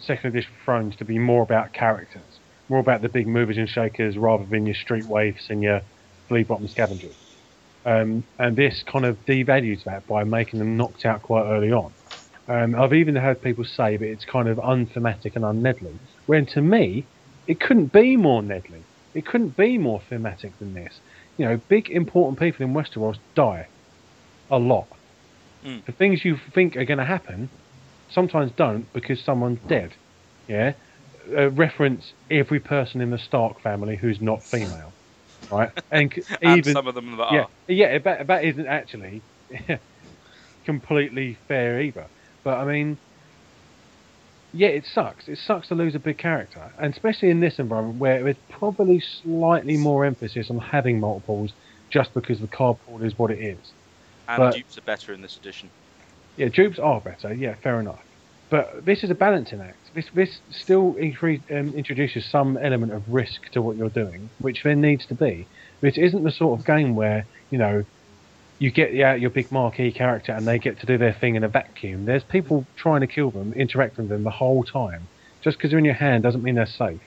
[0.00, 2.22] Second Edition Thrones to be more about characters,
[2.68, 5.82] more about the big movers and shakers rather than your street waifs and your
[6.28, 7.14] flea bottom scavengers.
[7.84, 11.92] Um, and this kind of devalues that by making them knocked out quite early on.
[12.48, 15.94] Um, I've even had people say that it's kind of unthematic and unnedly,
[16.26, 17.06] when to me,
[17.46, 18.84] it couldn't be more Nedley.
[19.14, 21.00] It couldn't be more thematic than this.
[21.36, 23.68] you know, big important people in Westeros die
[24.50, 24.88] a lot.
[25.64, 25.84] Mm.
[25.86, 27.50] The things you think are going to happen
[28.10, 29.92] sometimes don't because someone's dead.
[30.48, 30.72] Yeah,
[31.36, 34.92] uh, reference every person in the Stark family who's not female,
[35.50, 35.70] right?
[35.90, 37.48] And, c- and even some of them that yeah, are.
[37.68, 39.22] yeah, that, that isn't actually
[40.64, 42.08] completely fair either.
[42.44, 42.98] But I mean,
[44.52, 45.28] yeah, it sucks.
[45.28, 49.00] It sucks to lose a big character, and especially in this environment where there's probably
[49.00, 51.52] slightly more emphasis on having multiples,
[51.90, 53.72] just because the card pool is what it is.
[54.28, 55.70] And but- dupes are better in this edition.
[56.36, 57.34] Yeah, dupes are better.
[57.34, 58.00] Yeah, fair enough.
[58.48, 59.78] But this is a balancing act.
[59.94, 64.74] This this still um, introduces some element of risk to what you're doing, which there
[64.74, 65.46] needs to be.
[65.80, 67.84] This isn't the sort of game where you know
[68.62, 71.42] you get out your big marquee character and they get to do their thing in
[71.42, 72.04] a vacuum.
[72.04, 75.10] There's people trying to kill them, interacting with them the whole time.
[75.42, 77.02] Just because they're in your hand doesn't mean they're safe.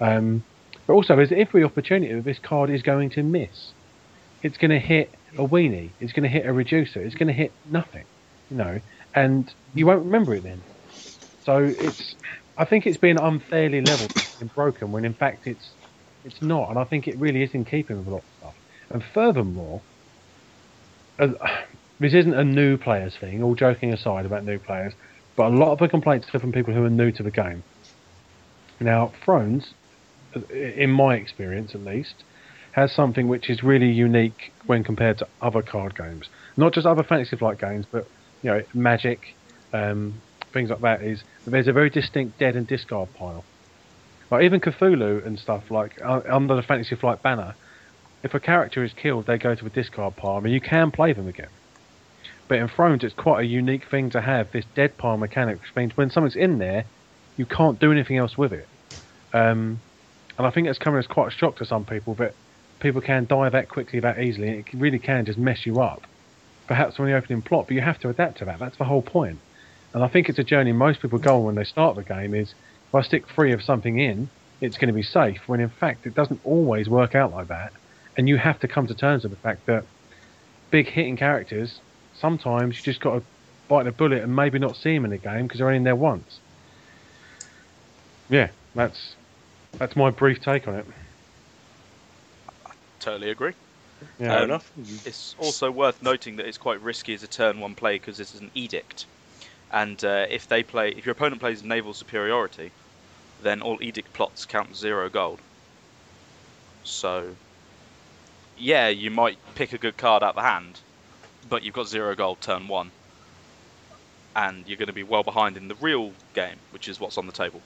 [0.00, 0.44] Um,
[0.86, 3.72] but also, there's every opportunity that this card is going to miss.
[4.42, 5.94] It's going to hit a weenie.
[5.98, 7.02] It's going to hit a reducer.
[7.02, 8.04] It's going to hit nothing,
[8.50, 8.80] you know,
[9.14, 10.64] and you won't remember it then.
[11.46, 12.16] So it's,
[12.58, 15.76] I think it's been unfairly leveled and broken when in fact it's,
[16.24, 18.54] it's not, and I think it really is in keeping with a lot of stuff.
[18.90, 19.84] And furthermore,
[21.18, 23.42] this isn't a new players thing.
[23.42, 24.92] All joking aside about new players,
[25.36, 27.62] but a lot of the complaints are from people who are new to the game.
[28.80, 29.74] Now, Thrones,
[30.50, 32.24] in my experience at least,
[32.72, 36.28] has something which is really unique when compared to other card games.
[36.56, 38.08] Not just other fantasy flight games, but
[38.42, 39.36] you know, Magic,
[39.72, 40.20] um,
[40.52, 41.02] things like that.
[41.02, 43.44] Is that there's a very distinct dead and discard pile.
[44.30, 47.54] Like even Cthulhu and stuff like uh, under the Fantasy Flight banner,
[48.22, 50.40] if a character is killed, they go to a discard pile.
[50.40, 51.48] Mean, you can play them again.
[52.48, 55.74] But in Thrones, it's quite a unique thing to have this dead pile mechanic, which
[55.74, 56.84] means when something's in there,
[57.36, 58.68] you can't do anything else with it.
[59.32, 59.80] Um,
[60.38, 62.34] and I think it's coming as quite a shock to some people that
[62.80, 64.48] people can die that quickly, that easily.
[64.48, 66.02] and It really can just mess you up.
[66.66, 68.58] Perhaps when the opening plot, but you have to adapt to that.
[68.58, 69.38] That's the whole point.
[69.94, 72.34] And I think it's a journey most people go on when they start the game.
[72.34, 72.54] Is
[72.88, 74.30] if I stick three of something in,
[74.60, 75.40] it's going to be safe.
[75.46, 77.72] When in fact, it doesn't always work out like that.
[78.16, 79.84] And you have to come to terms with the fact that
[80.70, 81.80] big hitting characters,
[82.14, 83.22] sometimes you just got to
[83.68, 85.84] bite the bullet and maybe not see them in the game because they're only in
[85.84, 86.40] there once.
[88.28, 89.14] Yeah, that's
[89.78, 90.86] that's my brief take on it.
[92.66, 92.70] I
[93.00, 93.52] totally agree.
[94.18, 94.28] Yeah.
[94.28, 94.72] Fair Um, enough.
[95.06, 98.34] It's also worth noting that it's quite risky as a turn one play because this
[98.34, 99.06] is an edict,
[99.70, 102.70] and uh, if they play, if your opponent plays naval superiority,
[103.42, 105.40] then all edict plots count zero gold.
[106.84, 107.36] So,
[108.56, 110.84] yeah, you might pick a good card out the hand,
[111.42, 112.94] but you've got zero gold turn one,
[114.34, 117.26] and you're going to be well behind in the real game, which is what's on
[117.26, 117.64] the table.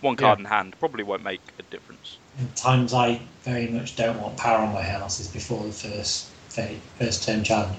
[0.00, 2.20] One card in hand probably won't make a difference.
[2.38, 6.30] And times I very much don't want power on my house is before the first
[6.50, 7.78] fa- first term challenge.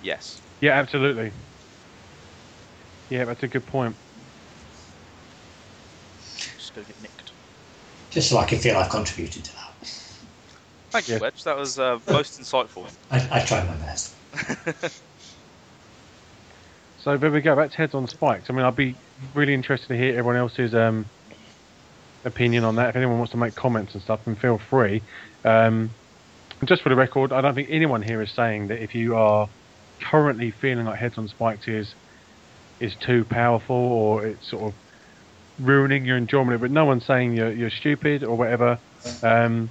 [0.00, 0.42] Yes.
[0.60, 1.32] Yeah, absolutely.
[3.08, 3.98] Yeah, that's a good point.
[6.56, 7.34] Just go get nicked.
[8.10, 9.73] Just so I can feel I've contributed to that.
[10.94, 11.20] Thank you, Yes.
[11.20, 11.42] Wedge.
[11.42, 12.88] That was uh, most insightful.
[13.10, 14.14] I, I tried my best.
[17.02, 17.54] So there we go.
[17.54, 18.48] That's heads on spikes.
[18.48, 18.96] I mean, I'd be
[19.34, 21.04] really interested to hear everyone else's um,
[22.24, 22.88] opinion on that.
[22.88, 25.02] If anyone wants to make comments and stuff, then feel free.
[25.44, 25.90] Um,
[26.64, 29.50] just for the record, I don't think anyone here is saying that if you are
[30.00, 31.94] currently feeling like heads on spikes is
[32.80, 34.74] is too powerful or it's sort of
[35.58, 36.58] ruining your enjoyment.
[36.62, 38.78] But no one's saying you're you're stupid or whatever.
[39.22, 39.68] Um,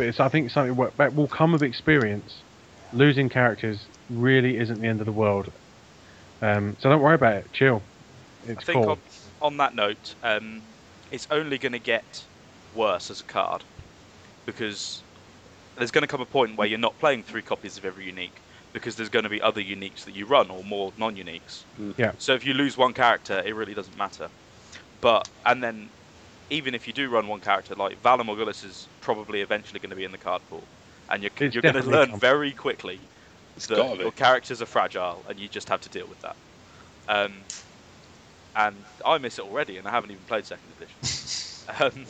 [0.00, 2.38] but it's I think something that will come with experience.
[2.94, 5.52] Losing characters really isn't the end of the world.
[6.40, 7.52] Um, so don't worry about it.
[7.52, 7.82] Chill.
[8.48, 8.92] It's I think cool.
[8.92, 8.98] on,
[9.42, 10.62] on that note, um,
[11.10, 12.24] it's only going to get
[12.74, 13.62] worse as a card
[14.46, 15.02] because
[15.76, 18.40] there's going to come a point where you're not playing three copies of every unique
[18.72, 21.64] because there's going to be other uniques that you run or more non-uniques.
[21.98, 22.12] Yeah.
[22.18, 24.30] So if you lose one character, it really doesn't matter.
[25.02, 25.90] But and then
[26.50, 29.96] even if you do run one character, like Valar Morghulis is probably eventually going to
[29.96, 30.70] be in the card pool,
[31.08, 32.20] and you're, It's you're going to learn coming.
[32.20, 33.10] very quickly
[33.56, 36.36] It's that your characters are fragile, and you just have to deal with that.
[37.08, 37.46] Um,
[38.54, 41.02] and I miss it already, and I haven't even played second edition.
[41.80, 42.06] um,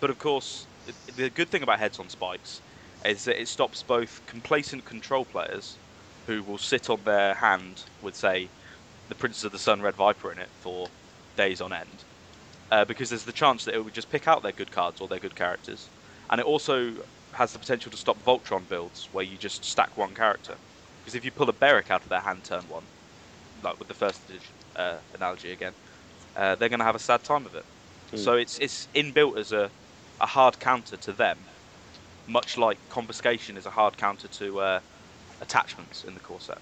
[0.00, 2.62] but of course, the- the good thing about Heads on Spikes
[3.04, 5.80] is that it stops both complacent control players,
[6.26, 8.52] who will sit on their hand with, say,
[9.08, 10.92] the Princess of the Sun Red Viper in it for
[11.36, 12.06] days on end,
[12.74, 15.06] uh, because there's the chance that it would just pick out their good cards or
[15.06, 15.88] their good characters,
[16.30, 16.92] and it also
[17.32, 20.56] has the potential to stop Voltron builds where you just stack one character.
[20.98, 22.82] Because if you pull a Beric out of their hand turn one,
[23.62, 25.72] like with the first edition uh, analogy again,
[26.36, 27.64] uh, they're going to have a sad time of it.
[28.10, 28.16] Hmm.
[28.16, 29.70] So it's it's inbuilt as a,
[30.20, 31.38] a hard counter to them,
[32.26, 34.80] much like confiscation is a hard counter to uh,
[35.40, 36.58] attachments in the core set.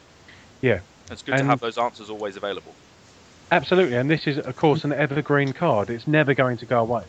[0.61, 0.81] Yeah.
[1.11, 2.75] It's good to have those answers always available.
[3.51, 5.91] Absolutely, and this is, of course, an evergreen card.
[5.91, 7.05] It's never going to go away,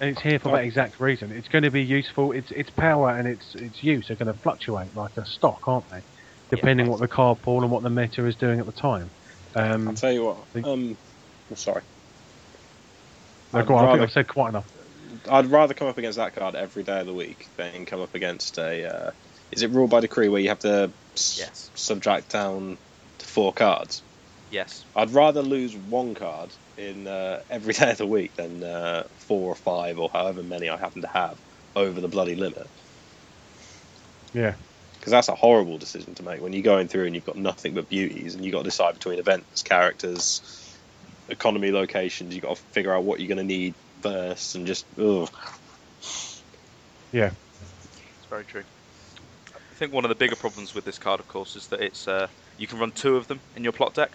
[0.00, 1.32] and it's here for that exact reason.
[1.32, 2.30] It's going to be useful.
[2.32, 5.88] Its its power and its its use are going to fluctuate like a stock, aren't
[5.90, 6.00] they?
[6.50, 9.10] Depending what the card pool and what the meta is doing at the time.
[9.56, 10.36] Um, I'll tell you what.
[10.52, 10.96] think- Um,
[11.50, 11.82] oh, sorry.
[13.52, 14.70] no, I'd go on, I think rather- I've said quite enough.
[15.30, 18.14] I'd rather come up against that card every day of the week than come up
[18.14, 18.84] against a.
[19.08, 19.10] Uh,
[19.52, 21.38] is it rule by decree where you have to s-
[21.74, 22.76] subtract down
[23.18, 24.02] to four cards?
[24.50, 24.84] Yes.
[24.94, 29.50] I'd rather lose one card in uh, every day of the week than uh, four
[29.50, 31.38] or five or however many I happen to have
[31.76, 32.66] over the bloody limit.
[34.32, 34.54] Yeah,
[34.98, 37.74] Because that's a horrible decision to make when you're going through and you've got nothing
[37.74, 40.76] but beauties and you've got to decide between events, characters,
[41.28, 42.34] economy locations.
[42.34, 44.86] You've got to figure out what you're going to need first and just.
[44.98, 45.28] Ugh.
[47.12, 48.64] yeah, It's very true.
[49.54, 52.06] I think one of the bigger problems with this card, of course, is that it's
[52.08, 52.28] uh,
[52.58, 54.12] you can run two of them in your plot deck.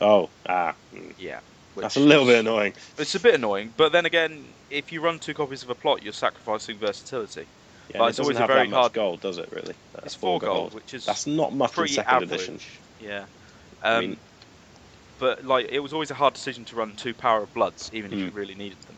[0.00, 0.74] Oh, ah.
[0.94, 1.12] mm.
[1.18, 1.40] Yeah.
[1.76, 2.74] That's a little bit annoying.
[2.98, 6.02] It's a bit annoying, but then again, if you run two copies of a plot,
[6.02, 7.46] you're sacrificing versatility.
[7.88, 9.38] Yeah, But and it's it doesn't always a have very that much hard- gold, does
[9.38, 9.48] it?
[9.50, 9.74] Really?
[9.94, 12.30] That's It's four gold, which is That's not much in pretty second average.
[12.32, 12.60] edition.
[13.00, 13.24] Yeah.
[13.82, 14.20] I Um, mean-
[15.18, 18.12] but like, it was always a hard decision to run two Power of Bloods, even
[18.12, 18.24] if Mm.
[18.26, 18.96] you really needed them.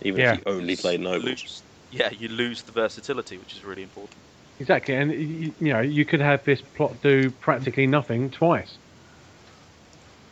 [0.00, 0.32] Even Yeah.
[0.32, 1.24] if you only played nobles.
[1.24, 4.16] lose- yeah, you lose the versatility, which is really important.
[4.58, 4.94] exactly.
[4.94, 8.78] And you, you know, you could have this plot do practically nothing twice.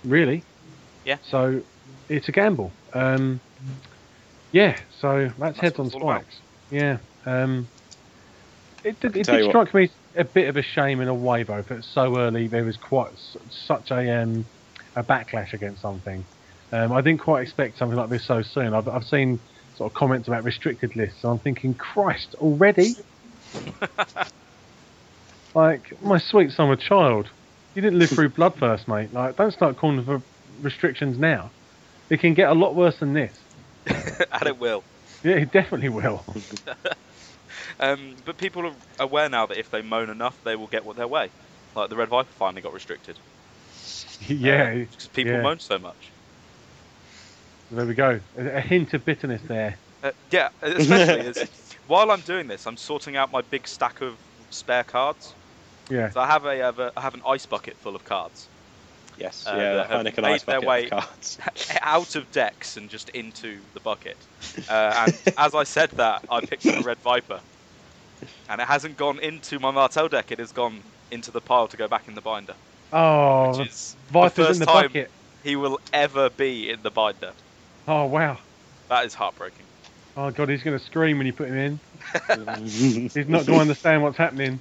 [0.05, 0.45] Really?
[1.05, 1.19] Yeah.
[1.31, 1.63] So
[2.09, 2.73] it's a gamble.
[2.95, 3.41] Um,
[4.53, 4.77] yeah.
[5.01, 6.23] So that's, That's heads on it's all about.
[6.23, 6.41] spikes.
[6.71, 6.99] Yeah.
[7.27, 7.69] Um,
[8.83, 11.63] it did, it did strike me a bit of a shame in a way though
[11.69, 13.37] that so early there was quite s-
[13.67, 14.45] such a um,
[14.97, 16.25] a backlash against something.
[16.73, 18.75] Um, I didn't quite expect something like this so soon.
[18.75, 19.41] I've, I've seen
[19.77, 22.97] sort of comments about restricted lists, and I'm thinking, Christ, already?
[25.55, 27.29] like my sweet summer child,
[27.81, 29.13] you didn't live through Bloodthirst, mate.
[29.15, 30.21] Like, don't start calling for
[30.61, 31.51] restrictions now.
[32.11, 33.35] It can get a lot worse than this.
[33.87, 34.85] and it will.
[35.25, 36.23] Yeah, it definitely will.
[37.79, 40.97] Um, but people are aware now that if they moan enough, they will get what
[40.97, 41.31] their way.
[41.75, 43.19] Like the Red Viper finally got restricted.
[44.29, 45.43] yeah, because people yeah.
[45.43, 45.97] moan so much.
[47.71, 48.21] there we go.
[48.39, 49.77] A, hint of bitterness there.
[50.03, 51.51] Uh, yeah, especially as
[51.87, 54.15] while I'm doing this, I'm sorting out my big stack of
[54.51, 55.35] spare cards.
[55.91, 56.11] Yeah.
[56.11, 58.49] So I have a, have a I have an ice bucket full of cards
[59.19, 61.39] Yes, Uh, yeah, that have Heineken made Ice their Bucket way- of cards.
[61.83, 64.17] out of decks and just into the bucket.
[64.69, 67.41] Uh, and as I said that, I picked up a Red Viper,
[68.49, 70.33] and it hasn't gone into my Martell deck.
[70.33, 72.55] It has gone into the pile to go back in the binder.
[72.95, 75.11] Oh, which the is Viper's the in first the time bucket.
[75.43, 77.33] he will ever be in the binder.
[77.87, 78.39] Oh wow.
[78.89, 79.67] That is heartbreaking.
[80.17, 81.81] Oh god, he's going to scream when you put him in.
[82.65, 84.59] He's not going to understand what's happening.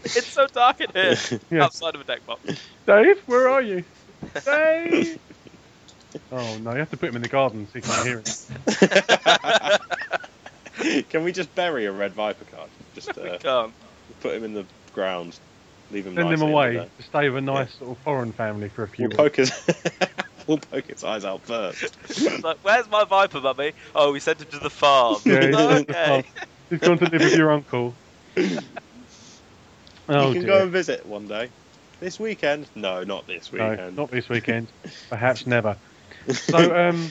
[0.04, 1.16] It's so dark in here,
[1.50, 1.64] Yeah.
[1.64, 2.40] outside of a deck box.
[2.86, 3.84] Dave, where are you?
[4.44, 5.18] Dave.
[6.32, 8.24] Oh no, you have to put him in the garden so you can hear him.
[11.10, 12.68] Can we just bury a red viper card?
[12.94, 13.72] Just we uh, can't.
[14.20, 15.38] put him in the ground,
[15.90, 16.14] leave him.
[16.14, 19.08] Send him away the to stay with a nice little foreign family for a few
[19.08, 19.16] We'll weeks.
[19.16, 19.52] poke his.
[20.46, 21.96] we'll poke its eyes out first.
[22.08, 23.72] It's like, where's my Viper, mummy?
[23.94, 25.16] Oh, we sent him to the farm.
[25.24, 26.06] Yeah, he's gone the okay.
[26.06, 26.22] farm.
[26.70, 27.94] He's gone to live with your uncle.
[30.08, 30.50] Oh you can dear.
[30.56, 31.48] go and visit one day.
[32.00, 32.66] This weekend?
[32.74, 33.68] No, not this weekend.
[33.68, 33.96] No, weekend.
[33.96, 34.68] not this weekend.
[35.10, 35.76] Perhaps never.
[36.30, 37.10] So, um,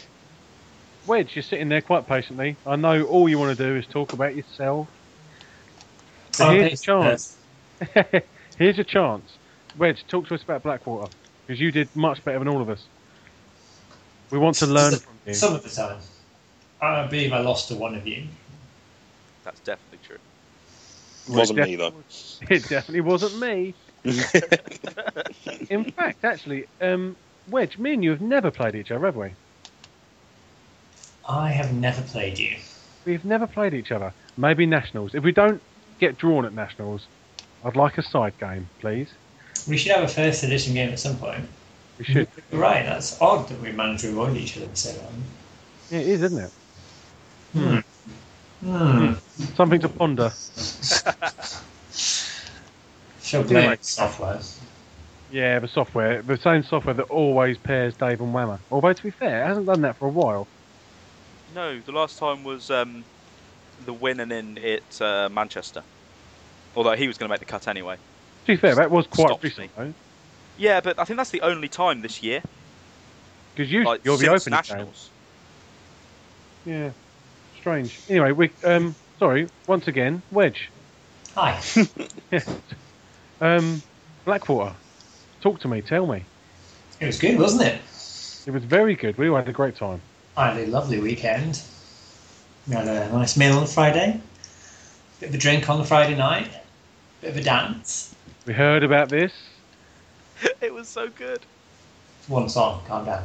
[1.06, 2.56] Wedge, you're sitting there quite patiently.
[2.66, 4.88] I know all you want to do is talk about yourself.
[6.32, 7.38] So Oh, here's your chance.
[8.58, 9.38] here's your chance.
[9.78, 11.12] Wedge, talk to us about Blackwater
[11.46, 12.84] because you did much better than all of us.
[14.32, 15.34] We want to learn Some- from you.
[15.34, 15.98] Some of the time.
[16.82, 18.24] I believe I lost to one of you.
[19.44, 19.97] That's definitely true.
[21.28, 22.04] Wasn't me though.
[22.50, 23.76] It definitely wasn't me.
[25.70, 29.36] In fact, actually, um, Wedge, me and you have never played each other, have we?
[31.28, 32.58] I have never played you.
[33.06, 34.14] We've never played each other.
[34.36, 35.16] Maybe nationals.
[35.16, 35.62] If we don't
[36.00, 37.08] get drawn at nationals,
[37.64, 39.10] I'd like a side game, please.
[39.68, 41.50] We should have a first edition game at some point.
[41.98, 42.30] We should.
[42.52, 45.24] You're right, that's odd that we managed to avoid each other for so long.
[45.90, 46.54] It is, isn't it?
[47.54, 47.80] Hmm.
[48.64, 50.32] Something to ponder.
[53.22, 53.78] She'll blame Anyway.
[53.82, 54.40] software.
[55.32, 58.60] Yeah, the software, the same software that always pairs Dave and Whammer.
[58.72, 60.48] Although to be fair, it hasn't done that for a while.
[61.54, 63.04] No, the last time was um,
[63.86, 65.84] the winning in it uh, Manchester.
[66.76, 67.96] Although he was going to make the cut anyway.
[67.96, 69.94] To be fair, that was quite Stopped recent though.
[70.58, 72.42] Yeah, but I think that's the only time this year.
[73.54, 74.94] Because you, Like, you're the since opening game.
[76.66, 76.92] Yeah,
[77.68, 78.00] strange.
[78.08, 80.70] Anyway, we um, sorry, once again, Wedge.
[81.36, 81.62] Hi.
[83.40, 83.84] Um,
[84.26, 84.74] Blackwater.
[85.44, 85.82] Talk to me.
[85.82, 86.24] Tell me.
[87.00, 87.76] It was good, wasn't it?
[88.48, 89.16] It was very good.
[89.16, 90.02] We all had a great time.
[90.36, 91.62] I had a lovely weekend.
[92.68, 94.20] We had a nice meal on Friday,
[95.20, 96.50] bit of a drink on the Friday night,
[97.22, 98.16] bit of a dance.
[98.48, 99.34] We heard about this.
[100.62, 101.42] it was so good.
[102.28, 103.24] One song, calm down.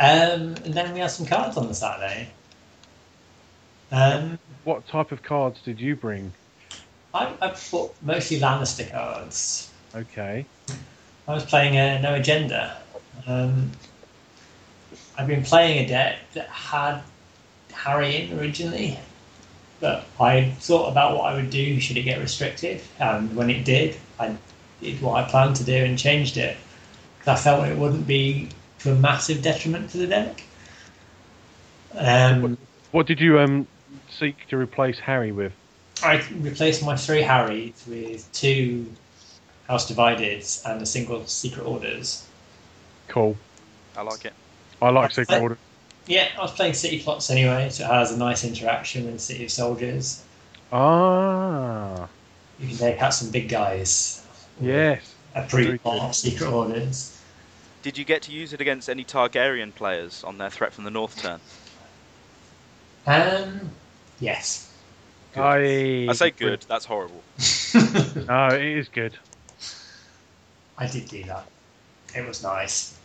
[0.00, 2.30] Um, and then we had some cards on the Saturday.
[3.92, 6.32] Um, What type of cards did you bring?
[7.12, 9.70] I, I bought mostly Lannister cards.
[9.94, 10.46] Okay.
[11.28, 12.80] I was playing a No Agenda.
[13.26, 13.70] Um,
[15.18, 17.02] I've been playing a deck that had
[17.72, 18.98] Harry in originally,
[19.80, 23.64] but I thought about what I would do should it get restricted, and when it
[23.64, 24.36] did, I
[24.80, 26.56] did what I planned to do and changed it.
[27.18, 28.48] 'Cause I felt it wouldn't be
[28.82, 30.42] to a massive detriment to the deck.
[31.94, 32.56] Um,
[32.92, 33.66] What did you um
[34.10, 35.52] seek to replace Harry with?
[36.02, 38.86] I replaced my three Harrys with two
[39.68, 42.26] House Divideds and a single Secret Orders.
[43.08, 43.36] Cool.
[43.96, 44.32] I like it.
[44.80, 45.42] I like That's Secret it.
[45.42, 45.58] Order.
[46.06, 49.44] Yeah, I was playing City Plots anyway, so it has a nice interaction with City
[49.44, 50.22] of Soldiers.
[50.72, 52.08] Ah,
[52.58, 54.24] You can take out some big guys.
[54.60, 55.14] yes.
[55.34, 56.14] A pre-plot.
[56.14, 57.19] Secret Orders.
[57.82, 60.90] Did you get to use it against any Targaryen players on their threat from the
[60.90, 61.40] north turn?
[63.06, 63.70] Um,
[64.20, 64.72] yes.
[65.34, 66.64] I, I say good.
[66.68, 67.22] That's horrible.
[68.26, 69.16] No, it is good.
[70.76, 71.46] I did do that.
[72.16, 72.98] It was nice.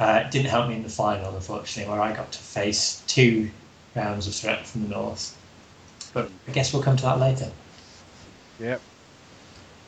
[0.00, 3.48] Uh, it didn't help me in the final, unfortunately, where I got to face two
[3.94, 5.36] rounds of threat from the north.
[6.12, 7.50] But I guess we'll come to that later.
[8.58, 8.80] Yep.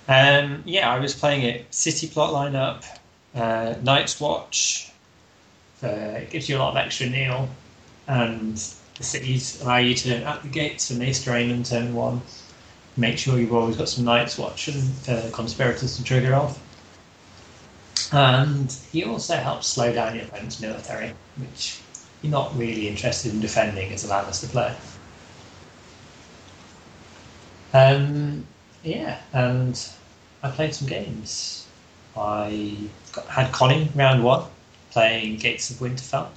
[0.09, 2.85] Um, yeah, I was playing it city plot lineup,
[3.39, 4.91] uh, Night's Watch.
[5.83, 7.49] Uh, it gives you a lot of extra kneel,
[8.07, 8.57] and
[8.97, 12.21] the cities allow you to at the gates for Mace Drain turn one.
[12.97, 16.59] Make sure you've always got some Night's Watch and uh, conspirators to trigger off.
[18.13, 21.81] And he also helps slow down your opponent's military, which
[22.23, 24.77] you're not really interested in defending as a Lannister player.
[27.75, 28.47] Um,
[28.83, 29.89] yeah, and
[30.43, 31.58] I played some games.
[32.19, 32.77] I
[33.29, 34.45] had Connie round one,
[34.91, 36.29] playing Gates of Winterfell,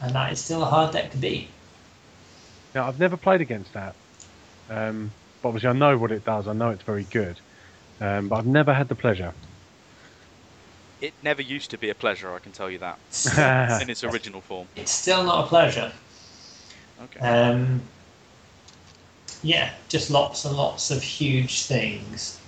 [0.00, 1.48] and that is still a hard deck to beat.
[2.74, 3.94] Now I've never played against that.
[4.70, 5.10] Um,
[5.42, 6.46] but obviously I know what it does.
[6.46, 7.36] I know it's very good.
[8.00, 9.32] Um, but I've never had the pleasure.
[11.00, 12.98] It never used to be a pleasure, I can tell you that,
[13.82, 14.66] in its original form.
[14.74, 15.92] It's still not a pleasure.
[17.02, 17.20] Okay.
[17.20, 17.80] Um,
[19.42, 22.40] yeah, just lots and lots of huge things,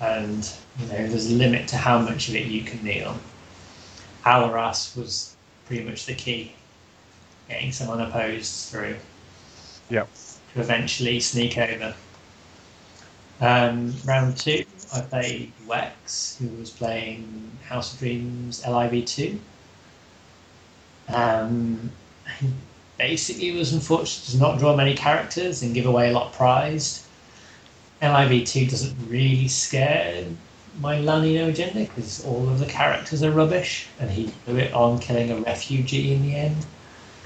[0.00, 3.16] and you know there's a limit to how much of it you can kneel.
[4.24, 6.52] Alaras was pretty much the key,
[7.48, 8.96] getting some unopposed through.
[9.90, 10.08] Yep.
[10.54, 11.94] To eventually sneak over.
[13.40, 19.38] Um, round two, I played Wex, who was playing House of Dreams LIV2.
[21.08, 21.90] Um,
[22.98, 27.04] basically was unfortunate to not draw many characters and give away a lot prized.
[28.02, 30.24] LIV2 doesn't really scare
[30.80, 34.98] my Lanino agenda because all of the characters are rubbish, and he blew it on
[35.00, 36.66] killing a refugee in the end.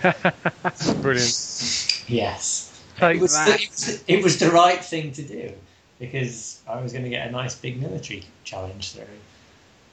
[1.03, 2.05] Brilliant.
[2.09, 2.83] Yes.
[2.97, 3.61] Take it was, that.
[3.61, 5.53] It was, it was the right thing to do
[5.99, 9.05] because I was going to get a nice big military challenge through.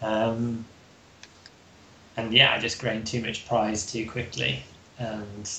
[0.02, 0.66] Um,
[2.18, 4.64] and yeah, I just gained too much prize too quickly.
[4.98, 5.50] And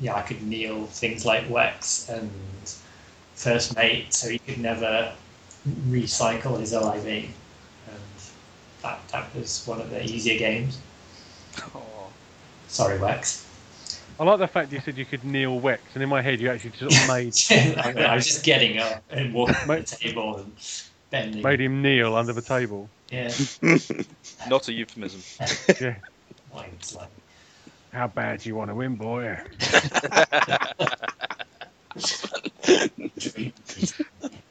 [0.00, 2.30] yeah, I could kneel things like Wex and
[3.38, 5.12] First Mate, so he could never
[5.88, 7.06] recycle his LIV.
[7.06, 8.02] And
[8.82, 10.80] that, that was one of the easier games.
[11.72, 11.82] Oh.
[12.66, 13.44] Sorry, Wex.
[14.18, 16.50] I like the fact you said you could kneel Wex, and in my head you
[16.50, 17.32] actually sort of made
[17.78, 19.86] I, was just getting up and walking to Mate.
[19.86, 20.52] the table and
[21.10, 21.42] bending.
[21.42, 22.90] made him kneel under the table.
[23.12, 23.32] Yeah.
[24.48, 25.22] Not a euphemism.
[25.80, 25.94] Yeah.
[27.92, 29.38] How bad do you want to win, boy?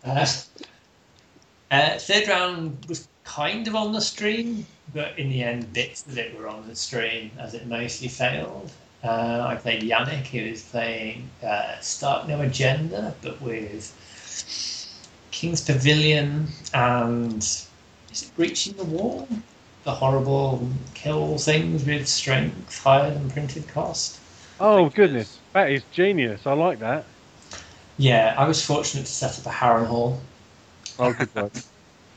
[0.04, 0.26] Uh,
[1.70, 6.18] uh, third round was kind of on the stream, but in the end, bits of
[6.18, 8.72] it were on the stream as it mostly failed.
[9.04, 13.94] Uh, I played Yannick, who was playing uh, Stark No Agenda, but with
[15.32, 19.28] King's Pavilion and is it Breaching the Wall?
[19.84, 24.20] The horrible kill things with strength higher than printed cost.
[24.60, 26.48] Oh goodness, that is genius.
[26.48, 27.06] I like that.
[27.98, 30.22] Yeah, I was fortunate to set up a Harrenhal
[31.00, 31.54] Oh, good work.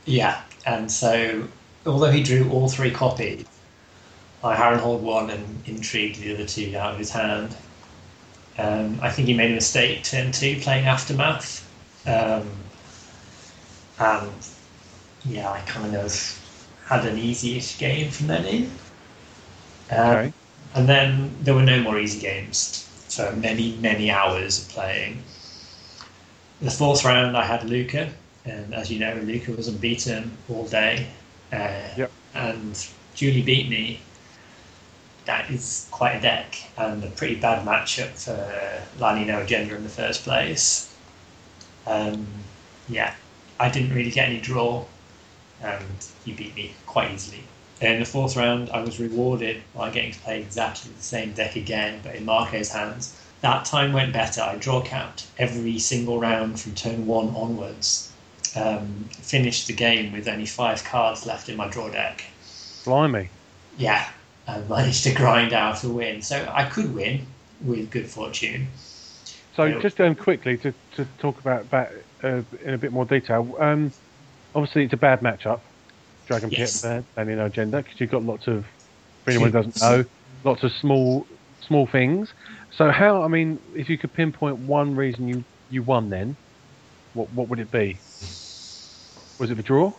[0.05, 1.49] Yeah, and so
[1.85, 3.45] although he drew all three copies,
[4.43, 7.57] I Harrenhal one and intrigued the other two out of his hand.
[8.57, 11.67] Um, I think he made a mistake turn two playing Aftermath.
[12.05, 12.71] Um,
[13.97, 14.45] and
[15.23, 16.13] yeah, I kind of
[16.87, 18.79] had an easy-ish game from then in.
[19.89, 20.33] Um, Okay.
[20.73, 25.25] And then there were no more easy games for many, many hours of playing.
[26.61, 28.11] The fourth round, I had Luca,
[28.45, 31.07] and as you know, Luca was unbeaten all day.
[31.51, 32.11] Uh, Yep.
[32.35, 33.99] And Julie beat me.
[35.25, 39.83] That is quite a deck and a pretty bad matchup for Lani No Agenda in
[39.83, 40.93] the first place.
[41.87, 42.27] Um,
[42.87, 43.15] yeah,
[43.59, 44.85] I didn't really get any draw,
[45.61, 47.43] and he beat me quite easily.
[47.81, 51.55] In the fourth round, I was rewarded by getting to play exactly the same deck
[51.55, 53.17] again, but in Marco's hands.
[53.41, 54.41] That time went better.
[54.41, 58.11] I draw count every single round from turn one onwards.
[58.55, 62.23] Um, finished the game with only five cards left in my draw deck.
[62.85, 63.29] Blimey.
[63.77, 64.07] Yeah,
[64.47, 66.21] I managed to grind out a win.
[66.21, 67.25] So I could win
[67.63, 68.67] with good fortune.
[69.55, 69.79] So Yeah.
[69.79, 71.91] just um, quickly to, to talk about that
[72.23, 73.55] uh, in a bit more detail.
[73.59, 73.91] Um,
[74.53, 75.61] obviously, it's a bad matchup.
[76.27, 76.81] Dragon Yes.
[76.81, 78.65] Pit bad, and in agenda because you've got lots of.
[79.23, 80.05] For anyone who doesn't know,
[80.43, 81.25] lots of small
[81.67, 82.29] small things.
[82.71, 83.21] So how?
[83.23, 86.37] I mean, if you could pinpoint one reason you you won, then
[87.13, 88.03] what what would it be?
[89.39, 89.93] Was it the draw?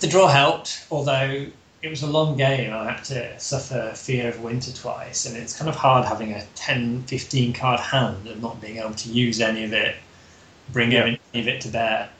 [0.00, 1.46] The draw helped, although
[1.82, 2.72] it was a long game.
[2.72, 6.46] I had to suffer fear of winter twice, and it's kind of hard having a
[6.54, 9.96] 10, 15 card hand and not being able to use any of it,
[10.68, 11.04] bring Yeah.
[11.04, 12.10] any of it to bear.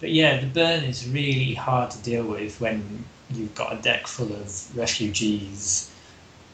[0.00, 4.06] But yeah, the burn is really hard to deal with when you've got a deck
[4.06, 5.89] full of refugees,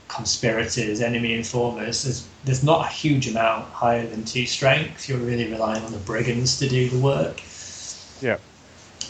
[0.08, 2.04] conspirators, enemy informers.
[2.04, 5.08] There's, there's not a huge amount higher than two strength.
[5.08, 7.42] You're really relying on the brigands to do the work.
[8.20, 8.38] Yeah.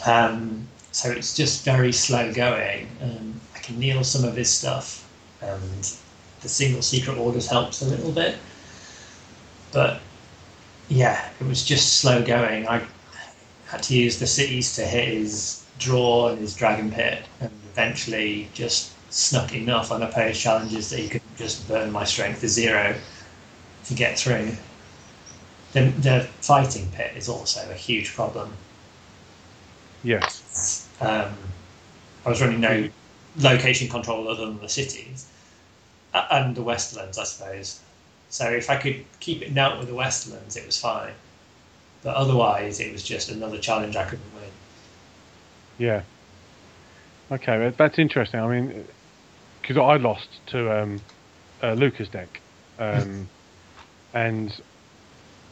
[0.05, 2.87] Um, so it's just very slow going.
[3.01, 5.07] Um, I can kneel some of his stuff,
[5.41, 5.95] and
[6.41, 8.37] the single secret orders helps a little bit.
[9.71, 9.99] But
[10.89, 12.67] yeah, it was just slow going.
[12.67, 12.83] I
[13.67, 18.49] had to use the cities to hit his draw and his dragon pit, and eventually
[18.53, 22.95] just snuck enough unopposed challenges that he could just burn my strength to zero
[23.85, 24.51] to get through.
[25.73, 28.53] The, the fighting pit is also a huge problem.
[30.03, 30.87] Yes.
[31.01, 31.33] Um,
[32.25, 32.89] I was running no
[33.37, 35.27] location control other than the cities
[36.13, 37.79] and the Westerlands, I suppose.
[38.29, 41.13] So if I could keep it down with the Westerlands, it was fine.
[42.03, 44.49] But otherwise, it was just another challenge I couldn't win.
[45.77, 46.01] Yeah.
[47.31, 48.39] Okay, that's interesting.
[48.39, 48.87] I mean,
[49.67, 51.01] because I lost to um,
[51.63, 52.41] uh, Lucas deck,
[52.79, 53.29] um,
[54.13, 54.53] and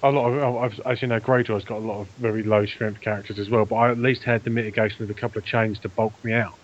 [0.03, 3.01] a lot of, I've- as you know, Greyjoy's got a lot of very low strength
[3.01, 3.65] characters as well.
[3.65, 6.33] But I at least had the mitigation of a couple of chains to bulk me
[6.33, 6.59] out.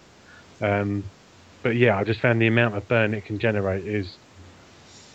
[0.63, 1.11] Um,
[1.63, 4.17] but yeah, I just found the amount of burn it can generate is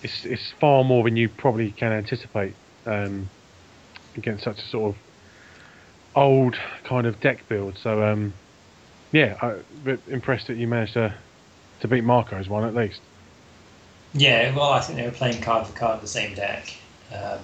[0.03, 2.57] it's it's far more than you probably can anticipate
[2.87, 3.31] um,
[4.17, 5.03] against such a sort of
[6.15, 7.79] old kind of deck build.
[7.83, 8.35] So um,
[9.13, 9.65] yeah, I'm
[10.09, 11.17] impressed that you managed to
[11.81, 13.01] to beat Marco's one at least.
[14.15, 16.75] Yeah, well, I think they were playing card for card the same deck.
[17.13, 17.41] Um,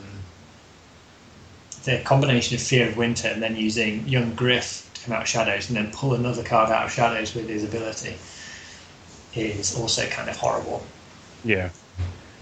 [1.84, 5.28] the combination of Fear of Winter and then using Young Griff to come out of
[5.28, 8.16] Shadows and then pull another card out of Shadows with his ability
[9.34, 10.84] is also kind of horrible
[11.44, 11.70] Yeah,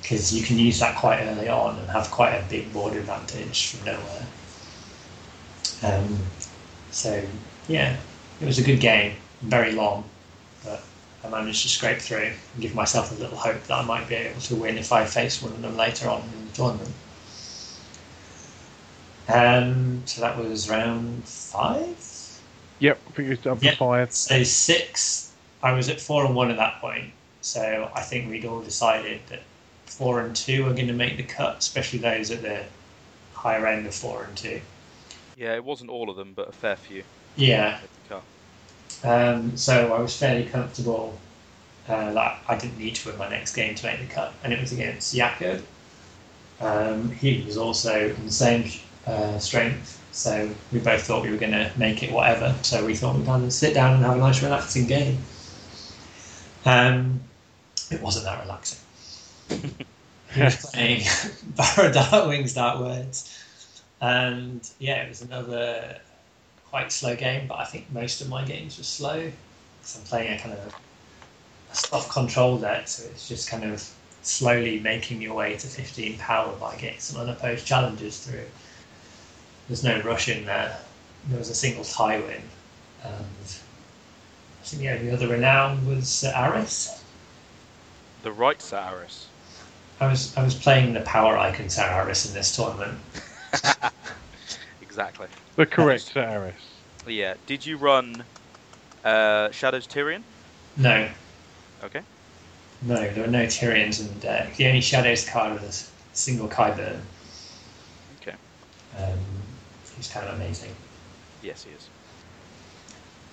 [0.01, 3.69] because you can use that quite early on and have quite a big board advantage
[3.69, 4.27] from nowhere.
[5.83, 6.19] Um,
[6.91, 7.23] so,
[7.69, 7.97] yeah,
[8.41, 10.05] it was a good game, very long,
[11.23, 12.19] I managed to scrape through
[12.55, 15.05] and give myself a little hope that I might be able to win if I
[15.07, 16.97] face one of them later on in the tournament.
[19.29, 21.97] Um, so that was round five.
[22.79, 23.03] yep.
[23.09, 23.77] I think it was up to Yeah.
[23.77, 24.13] five.
[24.13, 27.15] So six, I was at four and one at that point.
[27.41, 29.49] So I think we'd all decided that
[29.87, 32.73] four and two are going to make the cut, especially those at the
[33.33, 34.63] higher end of four and two.
[35.35, 37.05] Yeah, it wasn't all of them, but a fair few.
[37.35, 37.81] Yeah.
[39.05, 39.37] Made the cut.
[39.37, 41.19] Um, so I was fairly comfortable
[41.89, 44.53] uh, that I didn't need to win my next game to make the cut, and
[44.53, 45.65] it was against Jakob.
[46.61, 48.71] Um, he was also in the same
[49.07, 52.55] uh, strength, so we both thought we were going to make it whatever.
[52.63, 55.19] So we thought we'd kind of sit down and have a nice, relaxing game.
[56.65, 57.21] Um,
[57.91, 58.79] it wasn't that relaxing.
[60.35, 61.03] he was playing
[61.57, 63.43] Barra Dark Wings, Dark Words,
[64.01, 65.99] and yeah, it was another
[66.71, 69.31] quite slow game, but I think most of my games were slow
[69.81, 70.75] because I'm playing a kind of
[71.73, 73.89] a soft control deck, so it's just kind of
[74.23, 78.45] slowly making your way to 15 power by getting some unopposed challenges through.
[79.69, 80.79] There's no rush in there.
[81.29, 82.43] There was a single tie win,
[83.05, 87.03] and I think the only other renown was uh, Aris.
[88.23, 89.27] The right Sir Aris.
[90.01, 92.99] I was I was playing the power icon Sararis in this tournament.
[95.01, 95.29] Exactly.
[95.57, 96.55] The correct Aris.
[97.07, 97.35] Yeah.
[97.47, 98.23] Did you run
[99.03, 100.23] uh, Shadows Tyrion?
[100.77, 101.09] No,
[101.83, 102.03] Okay.
[102.83, 104.57] no, there were no Tyrions in the deck.
[104.57, 107.01] The only Shadows card was a single Qyburn.
[108.21, 108.37] Okay.
[108.99, 109.19] Um,
[109.97, 110.71] he's kind of amazing.
[111.43, 111.89] Yes, he is.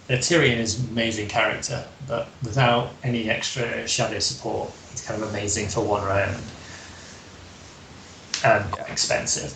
[0.07, 5.30] The Tyrion is an amazing character, but without any extra shadow support, he's kind of
[5.30, 6.41] amazing for one round.
[8.45, 9.53] And quite expensive.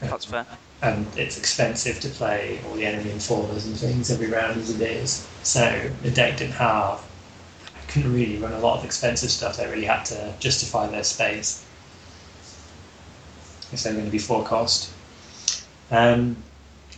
[0.00, 0.46] That's fair.
[0.82, 4.82] And it's expensive to play all the enemy informers and things every round as it
[4.82, 5.26] is.
[5.42, 7.02] So the deck didn't have.
[7.74, 9.56] I couldn't really run a lot of expensive stuff.
[9.56, 11.64] They really had to justify their space.
[13.72, 14.92] If they were going to be four cost.
[15.90, 16.36] Um,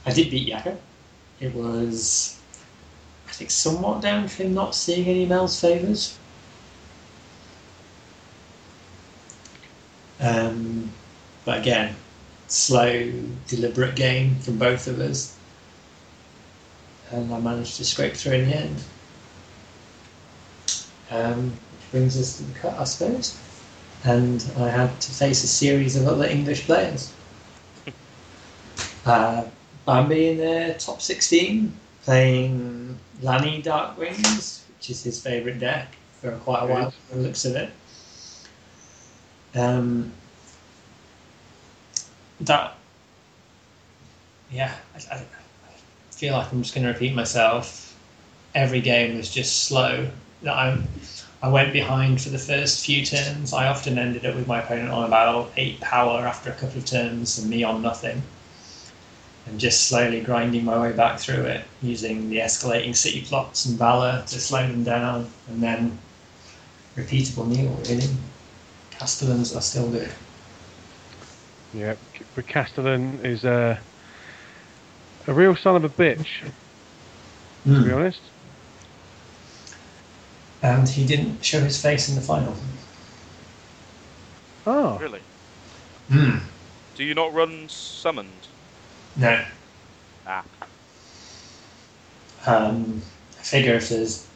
[0.05, 0.76] I did beat Yaka.
[1.40, 2.40] It was,
[3.28, 6.18] I think, somewhat down to him not seeing any Mel's favours.
[10.18, 10.90] Um,
[11.44, 11.94] but again,
[12.49, 13.12] slow,
[13.49, 15.36] deliberate game from both of us.
[17.11, 18.82] And I managed to scrape through in the end.
[21.11, 23.40] Um, which brings us to the cut, I suppose.
[24.05, 27.12] And I had to face a series of other English players.
[29.07, 29.44] uh,
[29.84, 31.72] Bambi in the top 16,
[32.03, 37.28] playing Lanny Dark Wings, which is his favourite deck for quite a while, from the
[37.28, 37.70] looks of it.
[39.55, 40.12] Um,
[42.41, 42.76] that,
[44.51, 45.24] yeah, I, I
[46.11, 47.97] feel like I'm just going to repeat myself.
[48.55, 50.09] Every game was just slow.
[50.43, 50.82] That I,
[51.43, 53.53] I went behind for the first few turns.
[53.53, 56.87] I often ended up with my opponent on about eight power after a couple of
[56.87, 58.22] turns, and me on nothing
[59.47, 63.78] and just slowly grinding my way back through it using the escalating city plots and
[63.78, 65.97] valor to slow them down and then
[66.97, 68.09] repeatable kneel really.
[68.91, 70.11] Castellans are still good.
[71.76, 71.94] Yeah,
[72.34, 73.78] but Castellan is a
[75.26, 76.26] a real son of a bitch,
[77.66, 78.20] to be honest.
[80.62, 82.54] And he didn't show his face in the final.
[84.66, 85.20] Oh, Really?
[86.08, 86.38] Hmm.
[86.96, 88.30] Do you not run summoned?
[89.16, 89.44] No.
[90.26, 90.44] Ah.
[92.46, 93.02] Um,
[93.38, 94.26] I figure if there's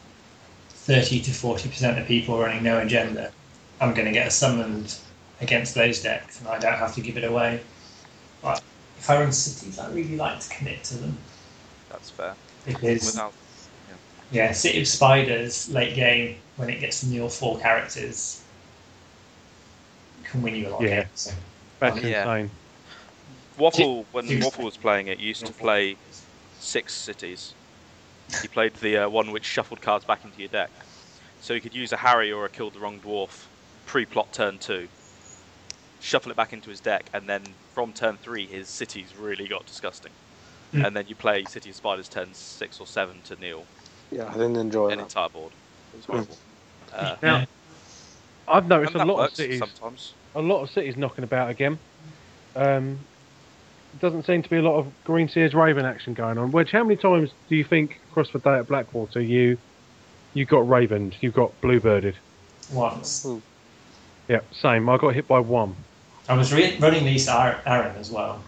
[0.69, 3.31] 30 to 40% of people running no agenda,
[3.79, 4.95] I'm going to get a summoned
[5.41, 7.59] against those decks and I don't have to give it away.
[8.41, 8.61] But
[8.97, 11.17] if I run cities, I really like to commit to them
[11.89, 12.35] That's fair.
[12.65, 13.33] because Without
[14.31, 18.41] Yeah, City of Spiders late game when it gets to kneel four characters
[20.23, 20.99] can win you a lot Yeah.
[20.99, 21.33] of games.
[21.79, 22.21] that's Yeah.
[22.35, 22.51] insane.
[23.57, 24.45] Waffle, when Seriously.
[24.45, 25.97] Waffle was playing it, used to play
[26.59, 27.55] six cities.
[28.41, 30.71] He played the uh, one which shuffled cards back into your deck.
[31.41, 33.49] So you could use a Harry or a Killed the Wrong Dwarf
[33.85, 34.87] pre-plot turn two,
[36.01, 37.43] shuffle it back into his deck, and then
[37.73, 40.11] from turn three his cities really got disgusting.
[40.73, 40.87] Mm.
[40.87, 43.65] And then you play City of Spiders turn six or seven to kneel
[44.11, 45.03] Yeah, I didn't enjoy an that.
[45.03, 45.51] entire board.
[45.93, 46.37] It was horrible.
[46.93, 47.45] Uh, Now,
[48.47, 50.13] I've noticed a lot of cities, sometimes.
[50.35, 51.77] a lot of cities knocking about again.
[52.55, 52.99] Um,
[53.99, 56.51] doesn't seem to be a lot of Green Seer's Raven action going on.
[56.51, 59.57] Wedge, how many times do you think across the day at Blackwater you
[60.33, 62.15] you got Ravened, you got Bluebirded?
[62.71, 63.27] Once.
[64.29, 64.87] Yeah, same.
[64.87, 65.75] I got hit by one.
[66.27, 68.43] I was re- running Lysa Ar- Arryn as well.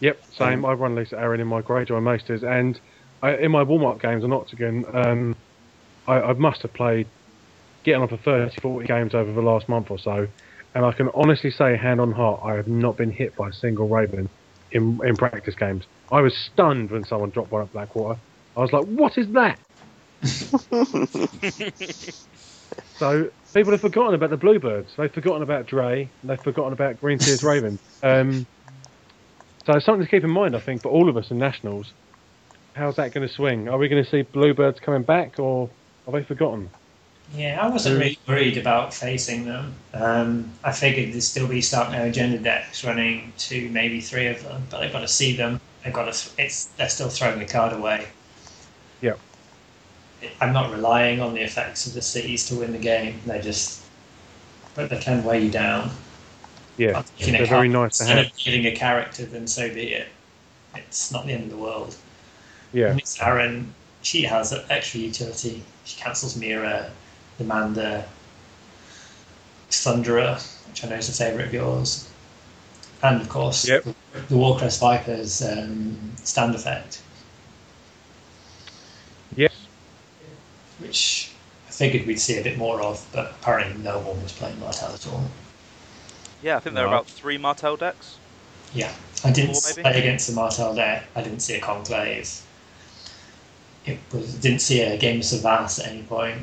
[0.00, 0.64] Yep, same.
[0.64, 2.80] I run Lysa Arryn in my Greyjoy Maesters, and
[3.22, 5.36] I, in my warm up games on OCTGN, um,
[6.06, 7.10] I, I must have played
[7.84, 10.26] getting on for 30, 40 games over the last month or so,
[10.74, 13.52] and I can honestly say, hand on heart, I have not been hit by a
[13.52, 14.28] single Raven
[14.72, 15.86] in, in practice games.
[16.10, 18.20] I was stunned when someone dropped one at Blackwater.
[18.56, 19.58] I was like, what is that?
[22.98, 24.90] So people have forgotten about the Bluebirds.
[24.96, 26.08] They've forgotten about Dre.
[26.22, 27.78] and They've forgotten about Green Tears Raven.
[28.02, 28.46] Um,
[29.66, 31.92] so it's something to keep in mind, I think, for all of us in nationals.
[32.74, 33.68] How's that going to swing?
[33.68, 35.68] Are we going to see Bluebirds coming back, or
[36.06, 36.70] are they forgotten?
[37.34, 39.74] Yeah, I wasn't really worried about facing them.
[39.94, 44.42] Um, I figured there'd still be Stark No Agenda decks running two, maybe three of
[44.42, 45.60] them, but they've got to see them.
[45.84, 46.12] They've got to.
[46.12, 48.08] Th- it's they're still throwing the card away.
[49.00, 49.18] Yep.
[50.40, 53.20] I'm not relying on the effects of the cities to win the game.
[53.26, 53.82] They just,
[54.74, 55.90] but they can weigh you down.
[56.76, 60.08] Yeah, they're very nice to Instead of killing a character, then so be it.
[60.74, 61.94] It's not the end of the world.
[62.72, 63.66] Yeah, Miss Arryn,
[64.02, 65.62] she has extra utility.
[65.84, 66.90] She cancels Mira,
[67.38, 68.04] Demander,
[69.70, 72.08] Thunderer, which I know is a favourite of yours.
[73.02, 73.84] And of course, Yep.
[73.84, 73.94] the,
[74.28, 77.00] the Warcrest Viper's um, stand effect,
[80.80, 81.30] which
[81.68, 84.92] I figured we'd see a bit more of, but apparently no one was playing Martell
[84.92, 85.24] at all.
[86.42, 88.18] Yeah, I think there are about three Martell decks.
[88.72, 88.92] Yeah,
[89.24, 91.04] I didn't Four, play against the Martell deck.
[91.14, 92.42] I didn't see a Conclave.
[93.84, 96.42] It was didn't see a game of Savas at any point.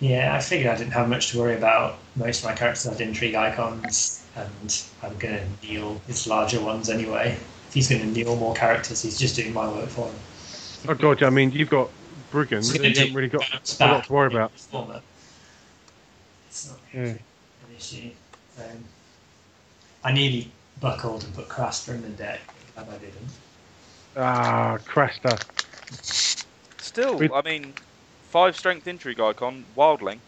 [0.00, 1.98] Yeah, I figured I didn't have much to worry about.
[2.16, 7.36] Most of my characters had intrigue icons, and I'm gonna kneel his larger ones anyway.
[7.68, 10.14] If he's gonna kneel more characters, he's just doing my work for him.
[10.88, 11.90] Oh god, I mean you've got
[12.30, 12.68] brigands.
[12.68, 13.46] He's You gonna haven't really got
[13.80, 14.52] a lot to worry about.
[14.52, 14.68] his.
[16.48, 17.00] It's not Yeah.
[17.00, 17.18] an
[17.76, 18.10] issue.
[18.58, 18.84] Um,
[20.04, 20.50] I nearly
[20.80, 22.40] buckled and put Craster in the deck.
[22.74, 23.28] Glad I didn't.
[24.16, 25.38] Ah, Craster.
[26.78, 27.72] Still, We- I mean,
[28.30, 30.18] five strength intrigue icon, Wildling.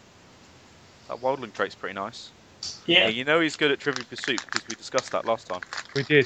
[1.09, 2.29] That Wildling trait's pretty nice.
[2.85, 5.61] Yeah, Yeah, you know he's good at Trivial Pursuit because we discussed that last time.
[5.93, 6.25] We did.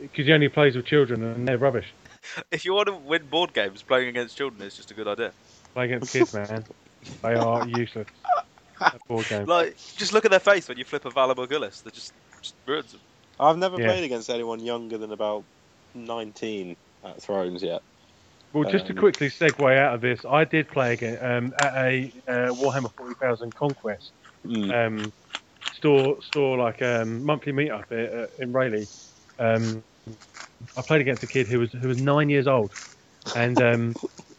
[0.00, 1.86] Because he only plays with children and they're rubbish.
[2.50, 5.34] If you want to win board games, playing against children is just a good idea.
[5.74, 6.66] Play against kids, man.
[7.22, 8.08] They are useless.
[8.92, 9.46] at board game.
[9.46, 11.82] Like, just look at their face when you flip a Valar Morghulis.
[11.82, 13.02] They're just, just ruins them.
[13.38, 13.80] I've never Yeah.
[13.80, 15.46] played against anyone younger than about
[15.94, 17.82] 19 at Thrones yet.
[18.52, 21.74] Well, just to Um, quickly segue out of this, I did play again um, at
[21.76, 24.12] a uh, Warhammer 40,000 Conquest
[24.46, 24.70] Mm.
[24.74, 25.12] um,
[25.72, 28.86] store, store like um, monthly meetup uh, in Rayleigh.
[29.38, 29.84] Um,
[30.76, 32.70] I played against a kid who was who was nine years old,
[33.34, 33.96] and um,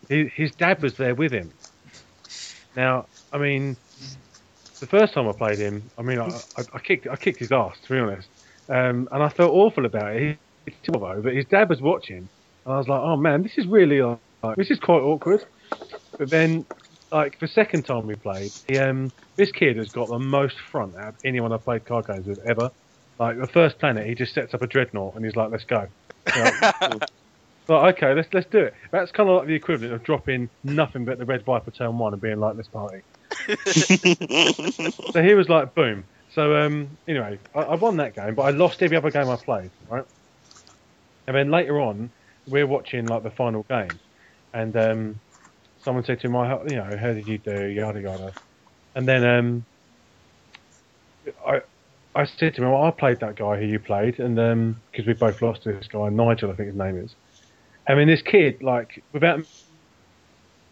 [0.08, 1.52] his, dad was there with him.
[2.76, 3.76] Now, I mean,
[4.80, 7.76] the first time I played him, I mean, I, I, kicked I kicked his ass
[7.86, 8.28] to be honest,
[8.70, 10.40] um, and I felt awful about it.
[10.88, 12.30] But his dad was watching,
[12.66, 15.46] and I was like, oh man, this is really like this is quite awkward.
[16.18, 16.66] But then,
[17.12, 20.96] like the second time we played, he, um, this kid has got the most front
[20.96, 22.70] out of anyone I've played card games with ever.
[23.20, 25.88] Like the first planet, he just sets up a dreadnought and he's like, "Let's go."
[26.36, 26.52] You know,
[27.68, 28.74] like, okay, let's let's do it.
[28.92, 32.14] That's kind of like the equivalent of dropping nothing but the red viper turn one
[32.14, 33.02] and being like, "Let's party."
[35.14, 38.52] So he was like, "Boom." So um, anyway, I, I won that game, but I
[38.52, 39.72] lost every other game I played.
[39.88, 40.06] Right,
[41.28, 42.12] and then later on,
[42.46, 44.00] we're watching like the final game,
[44.54, 45.22] and um,
[45.80, 48.36] someone said to my, "I, you know, how did you do?" Yada yada,
[48.96, 49.66] and then um,
[51.46, 51.62] I.
[52.16, 55.06] I said to him, well, I played that guy who you played, and um, because
[55.06, 57.12] we both lost to this guy, Nigel, I think his name is.
[57.88, 59.40] I mean, this kid, like, without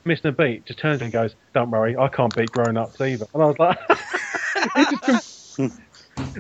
[0.06, 3.28] missing a beat, just turns and goes, "Don't worry, I can't beat grown ups either."
[3.34, 3.78] And I was like,
[5.06, 5.82] just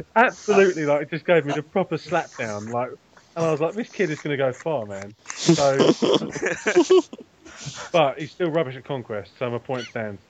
[0.16, 2.90] absolutely, like, it just gave me the proper slap down, like,
[3.36, 5.14] and I was like, this kid is going to go far, man.
[5.28, 5.78] So,
[7.92, 10.22] but he's still rubbish at conquest, so my point stands.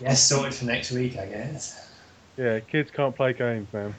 [0.00, 1.89] yeah, sorted for next week, I guess.
[2.36, 3.94] Yeah, kids can't play games, man.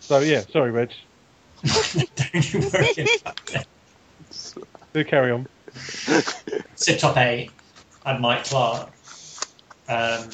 [0.00, 0.92] So yeah, sorry, Reg.
[1.64, 3.66] Don't you worry about that.
[4.94, 5.46] Do carry on.
[6.76, 7.50] So top eight,
[8.04, 8.90] I had Mike Clark.
[9.88, 10.30] Um,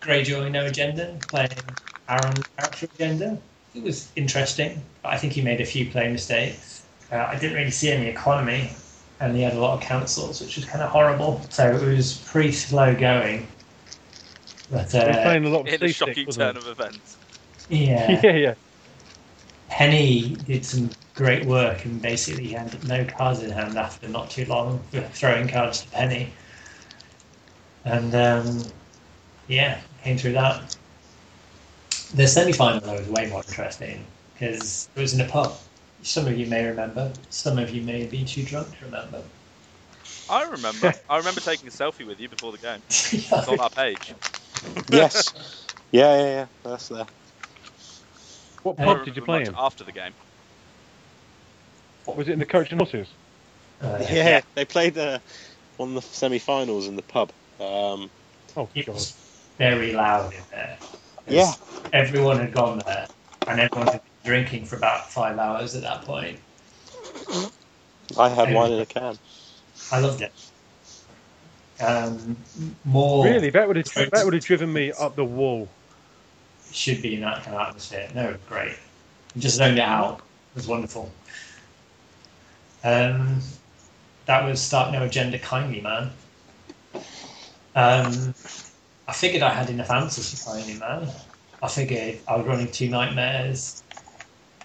[0.00, 1.76] Greyjoy, no agenda, playing
[2.08, 3.38] Aaron character agenda.
[3.74, 6.86] It was interesting, but I think he made a few play mistakes.
[7.10, 8.70] Uh, I didn't really see any economy,
[9.20, 11.40] and he had a lot of councils, which was kind of horrible.
[11.50, 13.46] So it was pretty slow going.
[14.70, 17.16] But He's uh, playing a lot of In a C6, shocking wasn't turn of events.
[17.68, 18.20] yeah.
[18.22, 18.54] Yeah, yeah.
[19.70, 24.44] Penny did some great work and basically had no cards in hand after not too
[24.46, 26.32] long for throwing cards to Penny.
[27.84, 28.62] And um,
[29.48, 30.76] yeah, came through that.
[32.14, 34.04] The semi final though was way more interesting
[34.34, 35.56] because it was in a pub.
[36.02, 39.22] Some of you may remember, some of you may be too drunk to remember.
[40.28, 40.92] I remember.
[41.08, 42.82] I remember taking a selfie with you before the game.
[42.90, 44.14] It's on our page.
[44.90, 45.34] Yes.
[45.92, 46.46] Yeah, yeah, yeah.
[46.64, 47.06] That's there.
[48.62, 49.54] What I I pub did you play in?
[49.56, 50.14] After the game.
[52.04, 53.08] What was it in the Coach and Horses?
[53.80, 55.20] Uh, Yeah, they played uh,
[55.76, 57.32] one of the semi-finals in the pub.
[57.60, 58.10] Um,
[58.56, 58.96] Oh It god.
[58.96, 59.14] was
[59.58, 60.78] very loud in there.
[61.26, 61.54] 'Cause Yeah.
[61.92, 63.08] Everyone had gone there,
[63.46, 66.40] and everyone had been drinking for about five hours at that point.
[68.18, 69.18] I had wine in a can.
[69.92, 70.34] I loved it.
[71.80, 72.36] Um,
[72.84, 75.68] more Really, that would have that would have driven me up the wall.
[76.72, 78.08] should be in that kind of atmosphere.
[78.14, 78.76] No, great.
[79.36, 80.18] Just zoned it out.
[80.18, 81.10] It was wonderful.
[82.84, 83.40] Um,
[84.26, 86.10] that was Stark No Agenda Kindly Man.
[87.74, 88.34] Um,
[89.06, 91.08] I figured I had enough answers for Kindly Man.
[91.62, 93.82] I figured I was running two nightmares,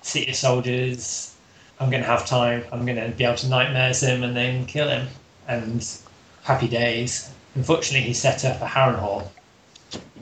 [0.01, 1.35] City of Soldiers.
[1.79, 2.63] I'm going to have time.
[2.71, 5.07] I'm going to be able to nightmares him and then kill him.
[5.47, 5.85] And
[6.43, 7.31] happy days.
[7.55, 9.29] Unfortunately, he set up a Harrenhal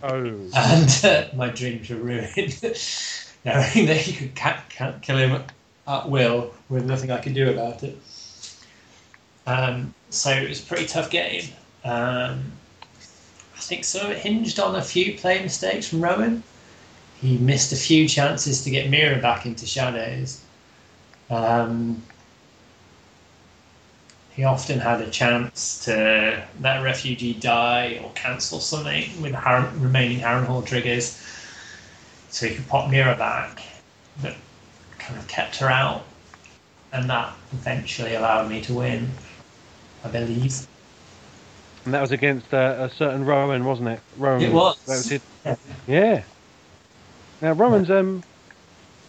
[0.04, 2.36] Oh, and uh, my dreams were ruined.
[3.46, 5.44] Knowing that he could kill him
[5.88, 7.98] at will with nothing I could do about it.
[9.48, 11.44] Um, so it was a pretty tough game.
[11.84, 12.52] Um,
[13.56, 16.44] I think some of it hinged on a few play mistakes from Rowan.
[17.20, 20.42] He missed a few chances to get Mira back into shadows.
[21.30, 22.02] Um,
[24.36, 29.72] he often had a chance to let a refugee die or cancel something with Har-
[29.78, 31.22] remaining Harrenhal triggers
[32.30, 33.62] so he could pop Mira back,
[34.22, 34.36] but
[34.98, 36.04] kind of kept her out.
[36.94, 39.10] And that eventually allowed me to win,
[40.04, 40.68] I believe.
[41.86, 44.00] And that was against uh, a certain Rowan, wasn't it?
[44.18, 44.44] Rowan.
[44.44, 44.78] It was.
[44.86, 45.22] That was it.
[45.46, 45.56] Yeah.
[45.88, 46.24] Yeah.
[47.42, 48.24] Now Rowan's um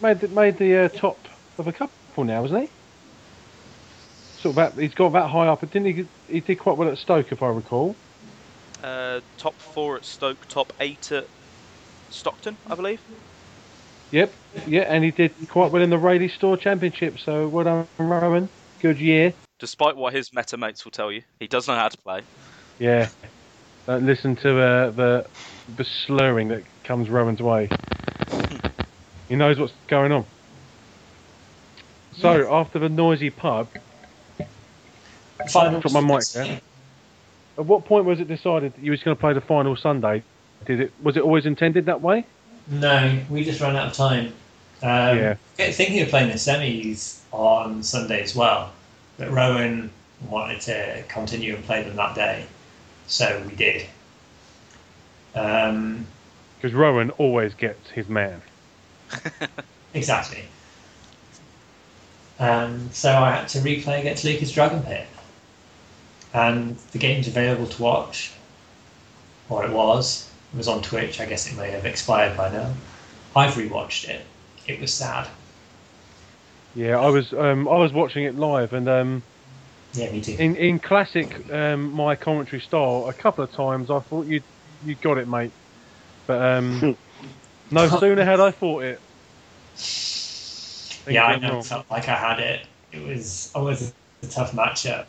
[0.01, 1.19] made the, made the uh, top
[1.59, 2.71] of a couple now, wasn't he?
[4.43, 5.61] Sort of that he's got that high up.
[5.61, 6.05] But didn't he?
[6.29, 7.95] He did quite well at Stoke, if I recall.
[8.83, 11.27] Uh, top four at Stoke, top eight at
[12.11, 13.01] Stockton, I believe.
[14.11, 14.33] Yep.
[14.67, 17.19] Yeah, and he did quite well in the Rayleigh Store Championship.
[17.25, 18.49] So well done, Rowan.
[18.81, 19.33] Good year.
[19.61, 22.23] Despite what his meta mates will tell you, he does know how to play.
[22.81, 23.09] Yeah.
[23.87, 25.27] Don't listen to uh, the
[25.77, 27.69] the slurring that comes Rowan's way.
[29.29, 30.25] he knows what's going on.
[32.13, 33.69] So after the noisy pub,
[35.51, 36.61] Final Drop my mic there.
[37.59, 40.23] at what point was it decided that you was going to play the final Sunday?
[40.65, 42.25] Did it was it always intended that way?
[42.69, 44.27] No, we just ran out of time.
[44.83, 45.35] Um, Yeah.
[45.57, 48.73] Thinking of playing the semis on Sunday as well,
[49.19, 49.91] but Rowan
[50.29, 52.47] wanted to continue and play them that day,
[53.09, 53.87] so we did.
[55.35, 56.07] Um,
[56.61, 58.41] Because Rowan always gets his man.
[59.95, 60.45] exactly.
[62.39, 65.07] Um, so I had to replay against Lucas Dragon Pit,
[66.33, 68.33] and the game's available to watch,
[69.49, 70.29] or it was.
[70.53, 71.21] It was on Twitch.
[71.21, 72.75] I guess it may have expired by now.
[73.35, 74.27] I've rewatched it.
[74.67, 75.29] It was sad.
[76.75, 79.25] Yeah, I was um, I was watching it live, and um,
[79.95, 80.39] Yeah, me too.
[80.39, 84.43] in in classic um, my commentary style, a couple of times I thought you
[84.83, 85.53] you got it, mate.
[86.27, 86.89] But um,
[87.71, 89.01] no sooner had I thought it.
[91.05, 91.61] Things yeah, I went know.
[91.61, 92.67] It felt like I had it.
[92.93, 95.07] It was always a tough matchup.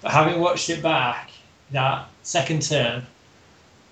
[0.00, 1.30] But having watched it back,
[1.72, 3.06] that second turn,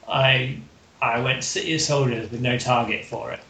[0.08, 0.58] I
[1.00, 3.40] I went City of Soldiers with no target for it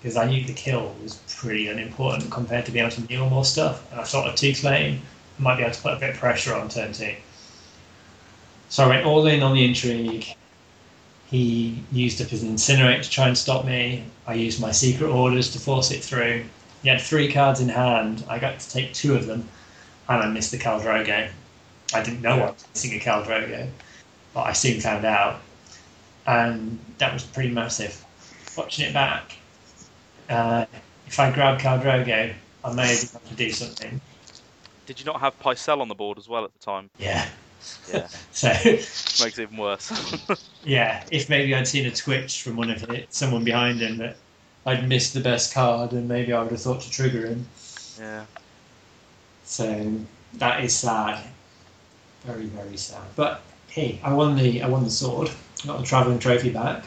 [0.00, 3.44] because I knew the kill was pretty unimportant compared to being able to deal more
[3.44, 3.90] stuff.
[3.90, 5.02] And I thought a two claim
[5.38, 7.14] might be able to put a bit of pressure on turn two.
[8.68, 10.26] So I went all in on the intrigue.
[11.26, 14.04] He used up his incinerate to try and stop me.
[14.26, 16.44] I used my secret orders to force it through.
[16.82, 18.24] He had three cards in hand.
[18.28, 19.48] I got to take two of them,
[20.08, 21.28] and I missed the Khal Drogo.
[21.94, 23.68] I didn't know I was missing a Khal Drogo,
[24.34, 25.40] but I soon found out,
[26.26, 28.04] and that was pretty massive.
[28.56, 29.36] Watching it back,
[30.28, 30.66] uh,
[31.06, 32.34] if I grabbed Khal Drogo,
[32.64, 34.00] I may have been able to do something.
[34.86, 36.90] Did you not have Pycelle on the board as well at the time?
[36.98, 37.26] Yeah.
[37.92, 38.08] Yeah.
[38.32, 39.90] So makes it even worse.
[40.64, 44.16] yeah, if maybe I'd seen a twitch from one of it, someone behind him that
[44.64, 47.46] I'd missed the best card, and maybe I would have thought to trigger him.
[47.98, 48.26] yeah.
[49.44, 49.92] So
[50.34, 51.20] that is sad,
[52.24, 53.02] very very sad.
[53.16, 55.30] But hey, I won the I won the sword,
[55.66, 56.84] got the travelling trophy back.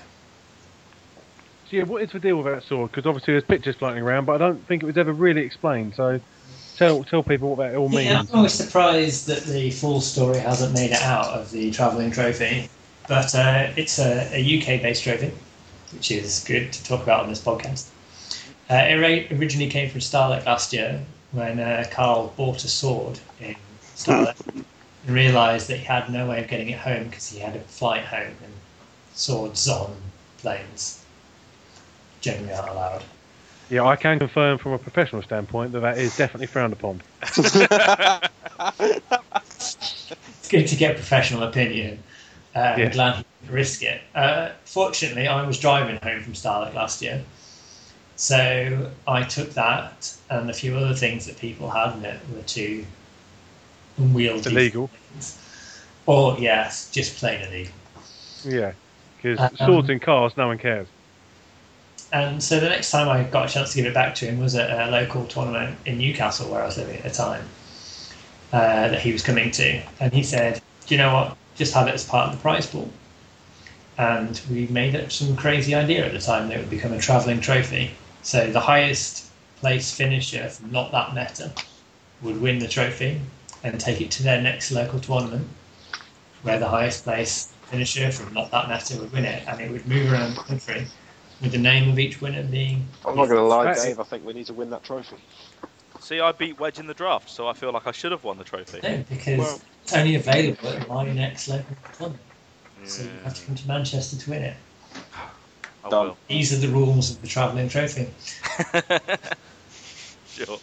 [1.70, 2.92] So yeah, what is the deal with that sword?
[2.92, 5.94] Because obviously there's pictures floating around, but I don't think it was ever really explained.
[5.96, 6.20] So
[6.78, 8.04] tell tell people what that all means.
[8.04, 12.12] Yeah, I'm always surprised that the full story hasn't made it out of the travelling
[12.12, 12.70] trophy,
[13.08, 15.32] but uh, it's a, a UK based trophy,
[15.94, 17.90] which is good to talk about on this podcast.
[18.70, 21.02] Uh, it ra- originally came from Stahleck last year
[21.32, 23.56] when uh, Carl bought a sword in
[23.96, 24.36] Stahleck
[25.06, 27.60] and realised that he had no way of getting it home because he had a
[27.60, 28.54] flight home and
[29.14, 29.96] swords on
[30.38, 31.04] planes
[32.22, 33.04] generally aren't allowed.
[33.70, 37.02] Yeah, I can confirm from a professional standpoint that that is definitely frowned upon.
[37.22, 37.38] it's
[40.50, 42.04] good to get professional opinion.
[42.54, 42.86] Uh, Yeah.
[42.86, 44.02] I'm glad he could risk it.
[44.14, 47.24] Uh, fortunately, I was driving home from Stahleck last year,
[48.18, 52.44] so I took that and a few other things that people had in it were
[52.44, 52.86] too
[53.98, 54.52] unwieldy.
[54.52, 54.90] Illegal.
[55.14, 55.38] things.
[56.06, 57.74] Or yes, just plain illegal.
[58.44, 58.74] Yeah,
[59.18, 60.88] because Uh, swords um, in cars, no one cares.
[62.14, 64.40] And so the next time I got a chance to give it back to him
[64.40, 67.44] was at a local tournament in Newcastle where I was living at the time
[68.52, 69.82] uh, that he was coming to.
[70.00, 71.38] And he said, Do you know what?
[71.56, 72.90] Just have it as part of the prize pool.
[73.98, 77.00] And we made up some crazy idea at the time that it would become a
[77.00, 77.92] travelling trophy.
[78.24, 81.54] So the highest place finisher from not that meta
[82.22, 83.22] would win the trophy
[83.64, 85.48] and take it to their next local tournament
[86.44, 89.44] where the highest place finisher from not that meta would win it.
[89.48, 90.88] And it would move around the country
[91.42, 94.00] with the name of each winner being I'm not going to lie, Dave.
[94.00, 95.18] I think we need to win that trophy.
[96.00, 98.38] See, I beat Wedge in the draft, so I feel like I should have won
[98.38, 98.80] the trophy.
[98.82, 102.22] No, because Well- it's only available at my next local tournament.
[102.84, 104.58] So you have to come to Manchester to win it.
[105.84, 106.08] I Done.
[106.08, 106.18] will.
[106.28, 108.08] These are the rules of the travelling trophy.
[110.26, 110.60] sure.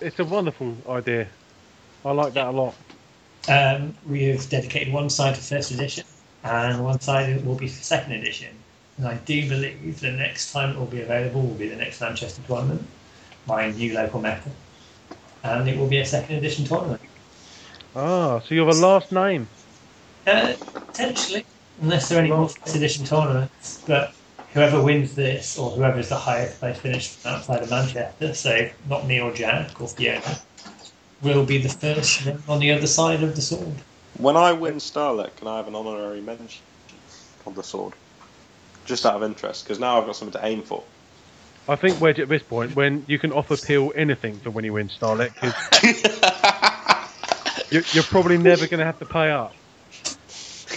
[0.00, 1.28] It's a wonderful idea.
[2.04, 2.74] I like that a lot.
[3.48, 6.04] Um, we have dedicated one side to first edition,
[6.44, 8.54] and one side will be for second edition.
[8.98, 12.00] And I do believe the next time it will be available will be the next
[12.00, 12.86] Manchester tournament,
[13.46, 14.50] my new local meta,
[15.44, 17.00] and it will be a second edition tournament.
[17.96, 19.48] Ah, so you're the last name.
[20.26, 21.46] Uh, potentially,
[21.80, 23.82] unless there are any more first edition tournaments.
[23.86, 24.14] But
[24.52, 28.68] whoever wins this, or whoever is the highest place finish from outside of Manchester, so
[28.88, 30.38] not me or Jack or Fiona,
[31.22, 33.82] will be the first one on the other side of the sword.
[34.16, 36.64] When I win Stahleck, can I have an honorary mention
[37.46, 37.94] on the sword?
[38.84, 40.84] Just out of interest, because now I've got something to aim for.
[41.68, 44.72] I think Wedge at this point, when you can offer Peel anything for when you
[44.72, 45.54] win Stahleck, because
[47.70, 49.52] you're, you're probably never going to have to pay up.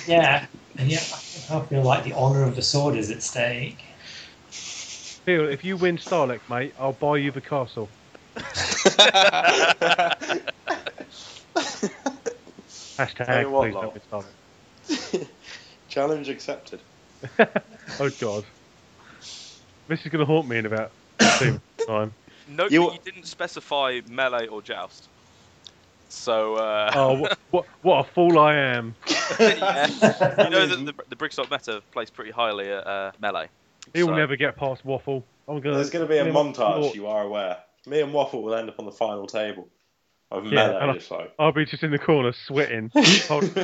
[0.07, 3.83] Yeah, and yet I I feel like the honour of the sword is at stake.
[5.25, 7.89] Peel, if you win Stahleck, mate, I'll buy you the castle.
[12.97, 14.25] Hashtag what, please don't win
[15.17, 15.27] Stahleck.
[15.89, 16.79] Challenge accepted.
[17.99, 18.43] oh god.
[19.87, 20.91] This is going to haunt me in about
[21.37, 22.13] two months' time.
[22.47, 25.07] Note You- that you didn't specify melee or joust.
[26.09, 28.95] So, uh, Oh, what, what, what a fool I am.
[29.39, 29.87] yeah.
[30.43, 33.47] you know that the, the Brigstock meta plays pretty highly at uh, melee.
[33.93, 35.23] He'll So- never get past Waffle.
[35.47, 37.57] I'm gonna, There's going to be a montage, floor- you are aware.
[37.87, 39.67] Me and Waffle will end up on the final table
[40.29, 41.33] of Yeah, melee, and I- just like.
[41.39, 42.91] I'll be just in the corner sweating.
[43.27, 43.57] Hold-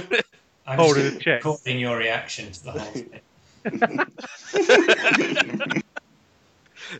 [0.65, 1.43] I'm Holding just a check.
[1.45, 3.21] recording your reaction to the whole thing.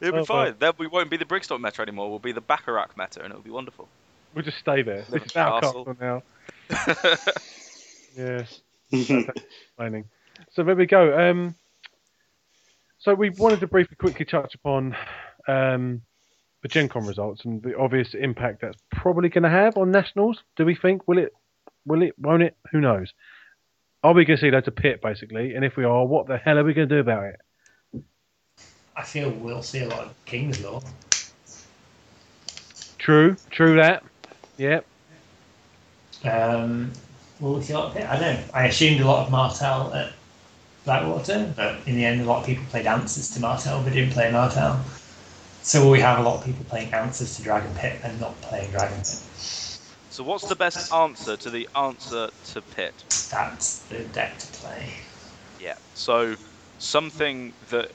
[0.01, 0.45] It'll be Oh, fine.
[0.47, 0.53] well.
[0.59, 2.09] Then we won't be the Brigstock meta anymore.
[2.09, 3.88] We'll be the Bacharach meta, and it'll be wonderful.
[4.34, 5.03] we'll just stay there.
[5.09, 5.86] This is our castle.
[5.86, 6.24] castle now.
[8.18, 8.45] Yeah.
[8.91, 10.05] explaining.
[10.53, 11.18] So there we go.
[11.30, 11.53] Um,
[12.97, 14.95] so we wanted to briefly quickly touch upon
[15.47, 16.01] um,
[16.62, 20.41] the Gen Con results and the obvious impact that's probably going to have on nationals.
[20.55, 21.08] Do we think?
[21.08, 21.34] Will it?
[21.86, 22.14] Will it?
[22.18, 22.58] Won't it?
[22.72, 23.14] Who knows?
[24.03, 25.55] Are we going to see loads of pit basically?
[25.55, 28.03] And if we are, what the hell are we going to do about it?
[28.95, 30.82] I feel we'll see a lot of King's Law.
[32.97, 33.38] True.
[33.51, 34.03] True that.
[34.58, 34.86] Yep.
[36.24, 36.91] Um,
[37.39, 38.10] will we see a lot of it?
[38.10, 38.43] I don't know.
[38.53, 40.14] I assumed a lot of Martell at
[40.84, 44.14] Blackwater, but in the end, a lot of people played answers to Martell but didn't
[44.14, 44.84] play Martell.
[45.68, 48.72] So we have a lot of people playing answers to Dragon Pit and not playing
[48.72, 49.20] Dragon Pit?
[50.09, 53.03] So, what's the best answer to the answer to Pit?
[53.30, 54.93] That's the deck to play.
[55.59, 55.74] Yeah.
[55.93, 56.38] So,
[56.78, 57.91] something that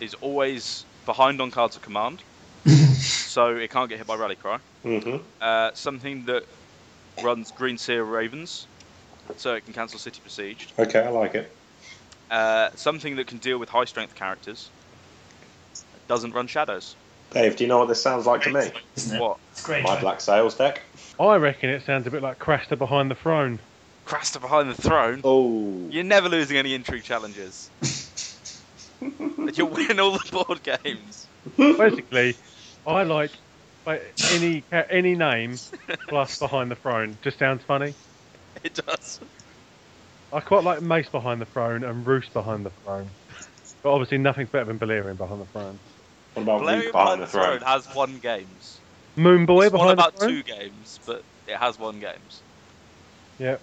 [0.00, 2.22] is always behind on cards of command,
[2.68, 4.60] so it can't get hit by Rally Cry.
[4.84, 6.44] hmm Uh, something that
[7.20, 8.68] runs Green Seer Ravens,
[9.36, 10.72] so it can cancel City Besieged.
[10.78, 11.52] Okay, I like it.
[12.30, 14.72] Uh, something that can deal with high strength characters.
[16.08, 16.96] Doesn't run shadows.
[17.30, 18.70] Dave, do you know what this sounds like to me?
[18.96, 19.20] Isn't it?
[19.20, 19.38] What?
[19.52, 19.82] It's great.
[19.82, 20.00] My right?
[20.00, 20.82] Black Sails deck.
[21.20, 23.58] I reckon it sounds a bit like Craster behind the throne.
[24.06, 25.20] Craster behind the throne.
[25.24, 25.88] Oh.
[25.90, 27.70] You're never losing any intrigue challenges.
[29.54, 31.26] You'll win all the board games.
[31.56, 32.36] Basically,
[32.86, 33.30] I like
[33.86, 35.56] like, any any name
[36.08, 37.16] plus behind the throne.
[37.22, 37.94] Just sounds funny.
[38.64, 39.20] It does.
[40.32, 43.08] I quite like Mace behind the throne and Roost behind the throne.
[43.82, 45.78] But obviously, nothing's better than Balerion behind the throne.
[46.38, 48.78] What about Valerian Reef behind the throne has won games.
[49.16, 50.30] Moon Boy it's won behind about the throne.
[50.30, 52.42] two games, but it has won games.
[53.38, 53.60] Yep.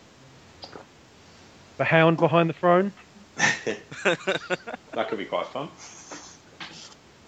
[1.78, 2.92] The Hound behind the throne.
[3.36, 5.70] that could be quite fun.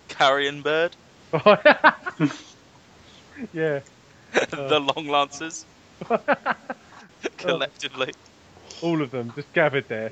[0.07, 0.95] Carrion Bird,
[3.53, 3.81] yeah.
[4.33, 5.65] the uh, Long Lancers,
[6.09, 6.19] oh.
[7.37, 8.13] collectively
[8.81, 10.11] All of them just gathered there.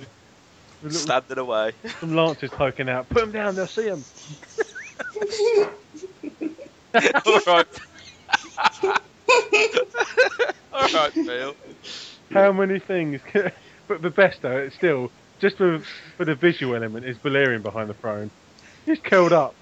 [0.89, 1.71] Standing away.
[1.99, 3.09] some lances poking out.
[3.09, 3.55] Put them down.
[3.55, 4.03] They'll see them.
[7.25, 7.67] All right.
[10.73, 11.55] all right, Phil.
[12.31, 13.21] How many things?
[13.31, 13.51] Can,
[13.87, 15.81] but the best though, it's still just for
[16.17, 18.31] for the visual element is Balerion behind the throne.
[18.85, 19.55] He's curled up,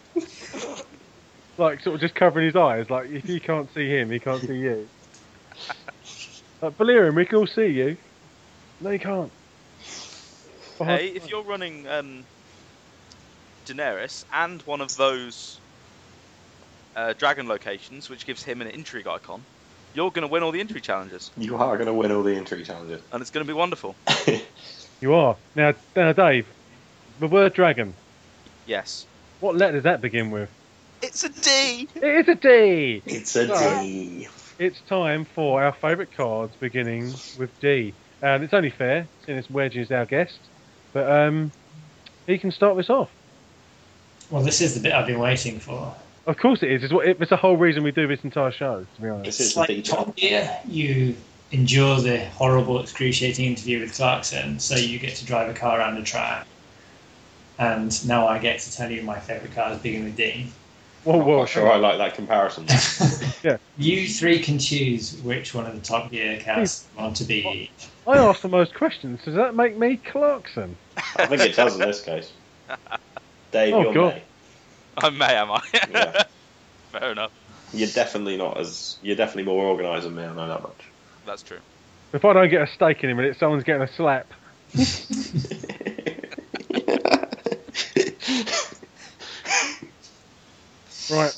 [1.57, 2.89] like sort of just covering his eyes.
[2.89, 4.87] Like if you can't see him, he can't see you.
[6.61, 7.97] Like Balerion, we can all see you.
[8.79, 9.31] No, you can't.
[10.77, 12.25] Behind Hey, if you're running um,
[13.65, 15.59] Daenerys and one of those
[16.95, 19.43] uh, dragon locations, which gives him an intrigue icon,
[19.95, 22.35] you're going to win all the intrigue challenges, You are going to win all the
[22.35, 23.01] intrigue challenges.
[23.11, 23.95] and it's going to be wonderful.
[25.01, 26.47] you are now, now, Dave.
[27.19, 27.93] The word dragon.
[28.65, 29.05] Yes.
[29.39, 30.49] What letter does that begin with?
[31.01, 31.87] It's a D.
[31.95, 33.01] It is a D.
[33.05, 33.81] It's a Right.
[33.83, 34.27] D.
[34.59, 37.93] It's time for our favourite cards, beginning with D.
[38.21, 40.39] And it's only fair, seeing as Wedge is our guest.
[40.93, 41.51] But um,
[42.25, 43.09] he can start this off.
[44.33, 45.93] Well, this is the bit I've been waiting for.
[46.25, 46.83] Of course it is.
[46.83, 49.25] It's, what, it's the whole reason we do this entire show, to be honest.
[49.25, 50.59] This It's is like D Top Gear.
[50.67, 51.15] You
[51.51, 55.97] endure the horrible, excruciating interview with Clarkson, so you get to drive a car around
[55.97, 56.47] a track.
[57.59, 60.47] And now I get to tell you my favourite cars begin with D.
[61.05, 62.65] Well, I'm whoa, sure I like that comparison.
[63.43, 63.57] yeah.
[63.77, 67.69] You three can choose which one of the Top Gear cars you want to be.
[68.07, 69.19] I asked the most questions.
[69.23, 70.75] Does that make me Clarkson?
[71.17, 72.31] I think it does in this case.
[73.53, 74.15] Dave, Oh, you're God.
[74.15, 74.23] May.
[74.97, 75.61] I may, am I?
[75.91, 76.23] Yeah.
[76.91, 77.31] Fair enough.
[77.73, 78.97] You're definitely not as.
[79.01, 80.23] You're definitely more organised than me.
[80.23, 80.81] I know that much.
[81.25, 81.59] That's true.
[82.13, 84.33] If I don't get a steak in a minute, someone's getting a slap.
[91.11, 91.35] Right.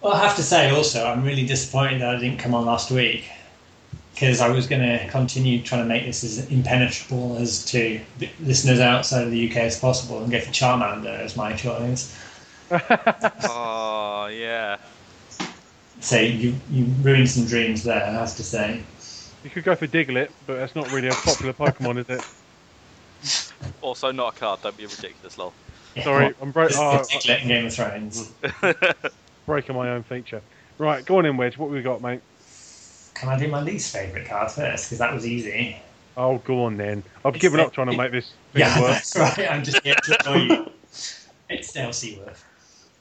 [0.00, 2.90] Well, I have to say also, I'm really disappointed that I didn't come on last
[2.90, 3.28] week
[4.22, 8.00] because I was going to continue trying to make this as impenetrable as to
[8.38, 12.16] listeners outside of the UK as possible and go for Charmander as my choice.
[13.44, 14.78] Oh yeah.
[16.00, 18.80] So you you ruined some dreams there, I have to say.
[19.42, 22.24] You could go for Diglett, but that's not really a popular Pokemon, is it?
[23.82, 24.60] Also not a card.
[24.62, 25.52] Don't be ridiculous, lol.
[25.96, 28.32] Yeah, Sorry, I'm bro- It's oh, Diglett in Game of Thrones.
[29.46, 30.40] breaking my own feature.
[30.78, 31.58] Right, go on in, Wedge.
[31.58, 32.20] What we got, mate?
[33.14, 34.86] Can I do my least favourite card first?
[34.86, 35.76] Because that was easy.
[36.16, 37.02] Oh, go on then.
[37.24, 38.90] I've It's given the- up trying to make this thing Yeah, work.
[38.92, 39.50] that's right.
[39.50, 40.66] I'm just here to annoy you.
[41.48, 42.44] It's Dale Seaworth.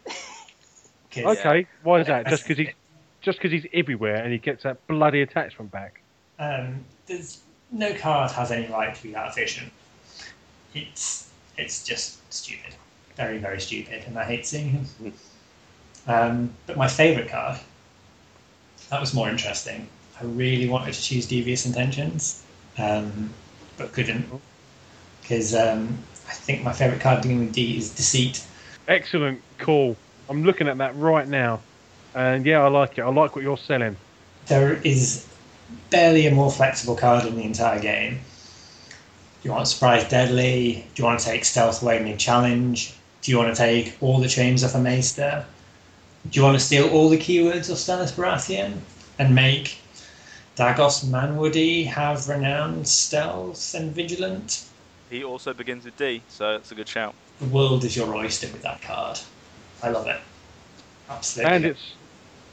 [1.12, 2.28] 'Cause, Okay, why is that?
[2.28, 2.74] Just because he's
[3.22, 6.01] just because he's everywhere and he gets that bloody attachment back.
[6.39, 9.72] um, there's no card has any right to be that efficient.
[10.74, 12.74] It's it's just stupid,
[13.18, 14.86] very very stupid, and I hate seeing him.
[16.07, 17.59] Um, but my favourite card,
[18.89, 19.88] that was more interesting.
[20.22, 22.43] I really wanted to choose Devious Intentions,
[22.78, 23.32] um,
[23.78, 24.26] but couldn't
[25.22, 25.97] because um,
[26.28, 28.45] I think my favourite card beginning with D is Deceit.
[28.88, 29.95] Excellent call.
[30.30, 31.61] I'm looking at that right now,
[32.13, 33.01] and yeah, I like it.
[33.01, 33.95] I like what you're selling.
[34.45, 35.28] There is
[35.89, 38.19] barely a more flexible card in the entire game.
[39.41, 40.86] Do you want Surprise Deadly?
[40.93, 42.93] Do you want to take Stealth away Awakening Challenge?
[43.24, 45.45] Do you want to take all the chains off a Maester?
[46.30, 48.78] Do you want to steal all the keywords of Stannis Baratheon
[49.17, 49.80] and make
[50.57, 54.65] Dagos Manwoody have renowned stealth and vigilant?
[55.09, 57.15] He also begins with D, so it's a good shout.
[57.39, 59.19] The world is your oyster with that card.
[59.81, 60.19] I love it.
[61.09, 61.55] Absolutely.
[61.55, 61.93] And it's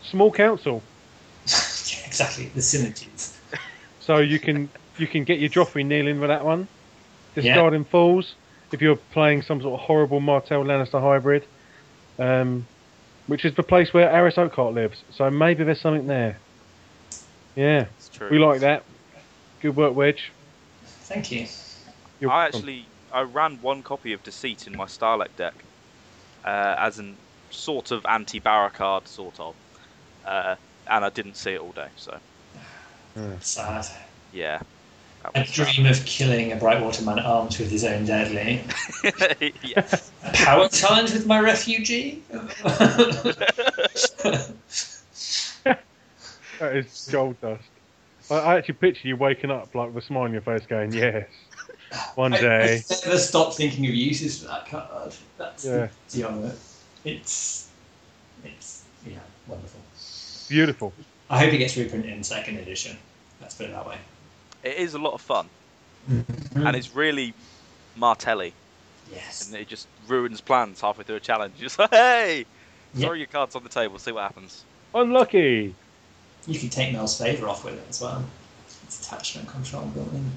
[0.02, 0.82] small council,
[1.46, 3.34] Yeah, exactly the synergies.
[4.00, 4.68] so you can
[4.98, 6.68] you can get your Joffrey kneeling with that one.
[7.34, 7.42] Yeah.
[7.42, 8.34] Discarding fools
[8.72, 11.46] if you're playing some sort of horrible Martell Lannister hybrid,
[12.18, 12.66] um,
[13.26, 15.02] which is the place where Arys Oakheart lives.
[15.10, 16.38] So maybe there's something there.
[17.58, 18.28] Yeah, It's true.
[18.30, 18.84] we like that.
[19.60, 20.30] Good work, Wedge.
[20.84, 21.48] Thank you.
[22.20, 22.58] You're I welcome.
[22.60, 25.54] actually I ran one copy of Deceit in my Stahleck deck
[26.44, 27.16] uh, as an
[27.50, 29.56] sort of anti-Barra card, sort of,
[30.24, 30.54] uh,
[30.88, 31.88] and I didn't see it all day.
[31.96, 32.16] So
[33.40, 33.86] Sad.
[34.32, 34.60] yeah,
[35.24, 35.74] that I sad.
[35.74, 38.60] dream of killing a Brightwater man armed with his own deadly.
[39.64, 39.84] yeah.
[40.22, 42.22] A power challenge with my refugee?
[46.58, 47.64] That is gold dust.
[48.30, 50.92] I, I actually picture you waking up like with a smile on your face, going,
[50.92, 51.26] "Yes,
[52.14, 55.14] one I, day." I never stop thinking of uses for that card.
[55.36, 55.88] That's Yeah.
[56.10, 56.58] the beauty it.
[57.04, 57.68] It's,
[58.44, 59.80] it's, yeah, wonderful.
[60.48, 60.92] Beautiful.
[61.30, 62.96] I hope it gets reprinted in second edition.
[63.40, 63.98] Let's put it that way.
[64.64, 65.48] It is a lot of fun,
[66.10, 66.66] mm-hmm.
[66.66, 67.34] and it's really
[67.96, 68.52] Martelli,
[69.12, 69.46] Yes.
[69.46, 71.54] and it just ruins plans halfway through a challenge.
[71.58, 72.46] You're just like, hey,
[72.94, 73.06] Yeah.
[73.06, 74.64] throw your cards on the table, see what happens.
[74.94, 75.74] Unlucky.
[76.48, 78.24] You can take Mel's favour off with it as well.
[78.84, 80.30] It's attachment control building.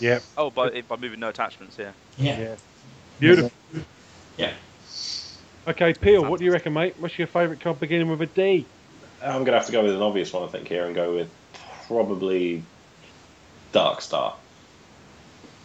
[0.00, 0.20] Yeah.
[0.38, 1.92] Oh, by by moving no attachments, yeah.
[2.16, 2.40] Yeah.
[2.40, 2.56] Yeah.
[3.20, 3.52] Beautiful.
[4.38, 4.54] Yeah.
[5.68, 6.24] Okay, Peel.
[6.24, 6.94] What do you reckon, mate?
[6.98, 8.66] What's your favourite card beginning with a D?
[9.22, 11.30] I'm gonna have to go with an obvious one, I think, here, and go with
[11.86, 12.62] probably
[13.70, 14.34] Dark Star.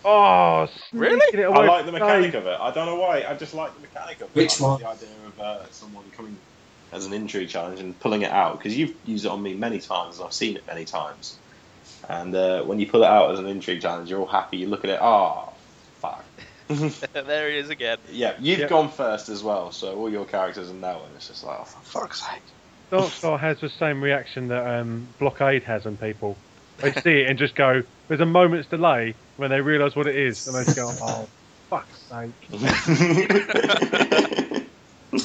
[0.06, 1.44] Oh, Really?
[1.44, 2.42] I like the mechanic Dave.
[2.42, 2.58] of it.
[2.60, 3.24] I don't know why.
[3.28, 4.36] I just like the mechanic of it.
[4.36, 4.82] Which I like one?
[4.82, 6.38] The idea of uh, someone coming
[6.92, 9.80] as an injury challenge and pulling it out because you've used it on me many
[9.80, 11.40] times and I've seen it many times.
[12.08, 14.58] And uh, when you pull it out as an injury challenge, you're all happy.
[14.58, 15.00] You look at it.
[15.02, 15.54] Oh,
[16.02, 16.26] fuck.
[17.14, 17.98] there he is again.
[18.10, 18.70] yeah, you've Yep.
[18.70, 21.64] gone first as well, so all your characters are now, and it's just like, oh,
[21.64, 22.42] for fuck's sake.
[22.92, 26.38] Darkstar has the same reaction that um, Blockade has on people.
[26.82, 27.82] They see it and just go.
[28.08, 31.28] There's a moment's delay when they realise what it is, and they just go, "Oh,
[31.70, 32.48] fuck's sake!"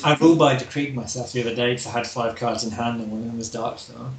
[0.05, 3.01] I ruled by decreed myself the other day because I had five cards in hand
[3.01, 4.15] and one of them was Darkstar.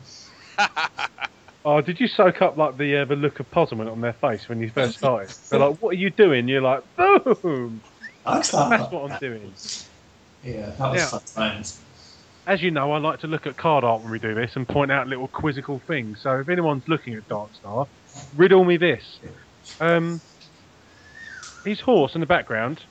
[1.66, 4.49] Oh, did you soak up like the uh, the look of puzzlement on their face
[4.49, 5.34] when you first started?
[5.49, 7.82] They're like, "What are you doing?" You're like, "Boom!"
[8.28, 8.70] Darkstar.
[8.78, 9.55] That's what I'm doing.
[10.41, 11.09] Yeah, that was Yeah.
[11.09, 11.80] fun times.
[12.45, 14.68] As you know, I like to look at card art when we do this and
[14.68, 16.20] point out little quizzical things.
[16.22, 17.88] So if anyone's looking at Darkstar,
[18.36, 19.03] riddle me this.
[19.80, 20.22] Um,
[21.64, 22.82] his horse in the background.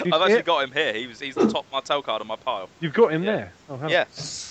[0.00, 0.06] Yeah.
[0.06, 0.44] You I've actually it?
[0.44, 0.92] got him here.
[0.94, 2.68] He was he's the top Martell card on my pile.
[2.80, 3.32] You've got him Yeah.
[3.36, 3.52] there.
[3.68, 4.04] Oh, have Yeah.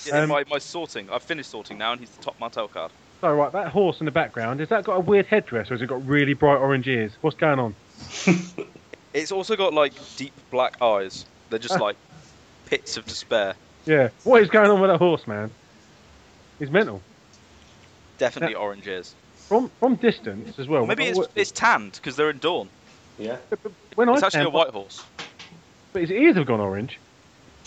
[0.06, 1.10] yeah in Um, my, my sorting.
[1.10, 2.92] I've finished sorting now, and he's the top Martell card.
[3.22, 4.60] So right, that horse in the background.
[4.62, 7.12] Has that got a weird headdress, or has it got really bright orange ears?
[7.22, 7.76] What's going on?
[9.12, 11.26] It's also got like deep black eyes.
[11.50, 11.62] They're Ah.
[11.64, 11.96] just like
[12.68, 13.56] pits of despair.
[13.88, 14.10] Yeah.
[14.24, 15.50] What is going on with that horse, man?
[16.60, 17.02] He's mental.
[18.20, 19.16] Definitely orange ears.
[19.48, 20.86] From from distance as well.
[20.86, 22.70] Maybe it's it's tanned because they're in Dorne.
[23.18, 23.38] Yeah.
[23.96, 25.04] when I It's actually a white horse.
[25.94, 27.00] But his ears have gone orange.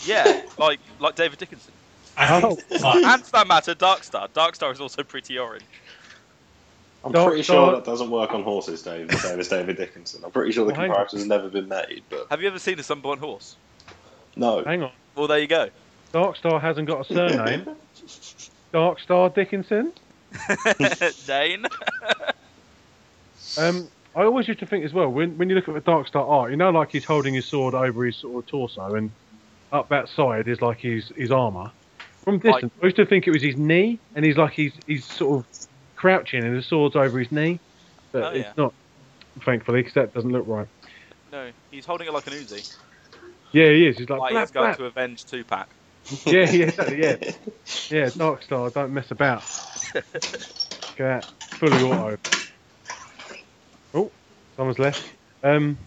[0.05, 1.73] Yeah, like like David Dickinson.
[2.17, 2.55] I Oh.
[2.55, 2.95] think fuck.
[2.95, 4.29] And for that matter, Darkstar.
[4.29, 5.63] Darkstar is also pretty orange.
[7.05, 9.09] I'm Dark pretty Star- sure that doesn't work on horses, Dave.
[9.09, 10.23] The same as David Dickinson.
[10.23, 10.95] I'm pretty sure the Well, hang on.
[10.95, 13.55] comparison's never been made, but Have you ever seen a sunburnt horse?
[14.37, 14.63] no.
[14.63, 14.91] Hang on.
[15.15, 15.69] Well, there you go.
[16.13, 17.75] Darkstar hasn't got a surname.
[18.73, 19.91] Darkstar Dickinson.
[21.27, 21.65] Dane.
[23.57, 26.27] Um, I always used to think as well when when you look at the Darkstar
[26.29, 29.11] art, you know, like he's holding his sword over his sort of torso, and
[29.71, 31.71] up that side is like his his armor.
[32.23, 35.03] From distance, I used to think it was his knee, and he's like he's he's
[35.05, 35.45] sort of
[35.95, 37.59] crouching, and the sword's over his knee,
[38.11, 38.53] but Oh, it's yeah.
[38.57, 38.73] not.
[39.43, 40.67] Thankfully, because that doesn't look right.
[41.31, 42.71] No, he's holding it like an Uzi.
[43.51, 43.97] Yeah, he is.
[43.97, 45.69] He's like, Like "Blap, he's going blap." to avenge Tupac.
[46.27, 47.15] yeah, yeah, exactly, yeah,
[47.89, 48.09] yeah.
[48.09, 49.43] Darkstar, don't mess about.
[49.95, 50.03] At
[50.97, 51.25] that,
[51.59, 52.17] fully auto.
[54.55, 55.03] Someone's left.
[55.43, 55.77] Um,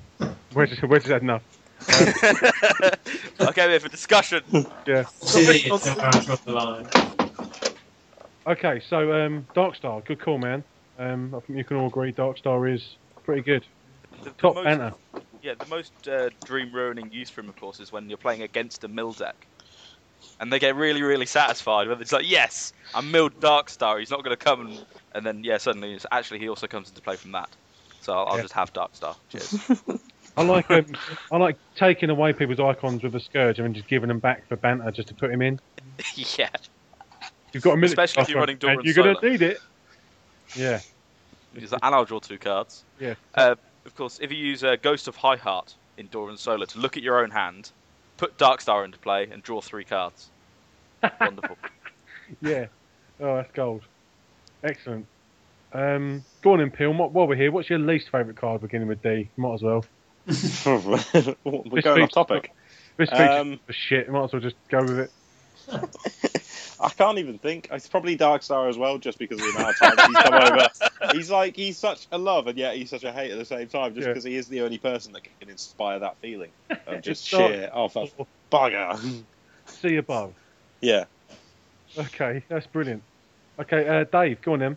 [0.52, 1.42] where just where just had enough?
[3.40, 4.42] okay, we for discussion.
[4.86, 5.04] Yeah.
[5.04, 6.88] Silly, it's not going across the line.
[8.46, 10.64] Okay, so um, Darkstar, good call, man.
[10.98, 13.66] Um, I think you can all agree Darkstar is pretty good.
[14.22, 14.94] The, the Top most, banter.
[15.42, 18.42] Yeah, the most uh, dream ruining use for him, of course, is when you're playing
[18.42, 19.46] against a mill deck.
[20.40, 23.98] And they get really, really satisfied when it's like, yes, I'm milled Darkstar.
[23.98, 26.88] He's not going to come and, and then yeah, suddenly it's actually he also comes
[26.88, 27.48] into play from that.
[28.06, 28.42] So I'll, I'll Yeah.
[28.42, 29.16] just have Darkstar.
[29.30, 30.00] Cheers.
[30.36, 30.86] I like um,
[31.32, 34.46] I like taking away people's icons with a scourge and then just giving them back
[34.46, 35.58] for banter just to put him in.
[36.14, 36.50] yeah,
[37.52, 39.58] You've got a minute, Especially if you're running Doran and you're gonna need it.
[40.54, 40.80] Yeah,
[41.52, 42.84] Because- and I'll draw two cards.
[43.00, 43.14] yeah.
[43.34, 46.78] Uh, of course, if you use uh, Ghost of High Heart in Doran Solar to
[46.78, 47.70] look at your own hand,
[48.18, 50.28] put Darkstar into play, and draw three cards.
[51.20, 51.56] Wonderful.
[52.42, 52.66] Yeah.
[53.20, 53.82] Oh, that's gold.
[54.62, 55.06] Excellent.
[55.76, 56.92] Um, go on, Impel.
[56.94, 59.28] While while we're here, what's your least favourite card beginning with D?
[59.36, 59.84] Might as well.
[60.26, 62.52] We're This going off topic.
[62.96, 64.08] This Um, for shit.
[64.10, 65.10] Might as well just go with it.
[66.80, 67.68] I can't even think.
[67.70, 70.68] It's probably Darkstar as well, just because of the amount of times he's come over.
[71.12, 73.68] He's like he's such a love, and yet he's such a hate at the same
[73.68, 74.12] time, just Yeah.
[74.12, 76.50] because he is the only person that can inspire that feeling
[76.86, 77.70] of just shit.
[77.72, 78.08] oh for
[78.50, 79.22] bugger.
[79.66, 80.32] See above.
[80.80, 81.04] yeah.
[81.96, 83.02] Okay, that's brilliant.
[83.60, 84.76] Okay, uh, Dave, go on then.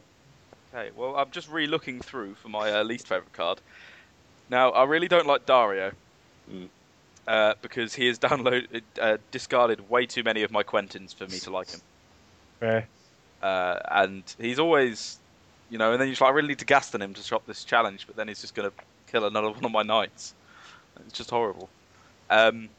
[0.73, 3.59] Okay, well, I'm just re-looking through for my uh, least favourite card.
[4.49, 5.91] Now, I really don't like Dario.
[6.51, 6.69] Mm.
[7.27, 11.37] Uh, because he has downloaded, uh, discarded way too many of my Quentins for me
[11.39, 11.81] to like him.
[12.59, 12.87] Fair.
[13.41, 15.19] Uh, and he's always,
[15.69, 17.45] you know, and then you're just like, I really need to Gaston him to stop
[17.45, 18.75] this challenge, but then he's just going to
[19.11, 20.33] kill another one of my knights.
[21.05, 21.69] It's just horrible.
[22.31, 22.69] Um,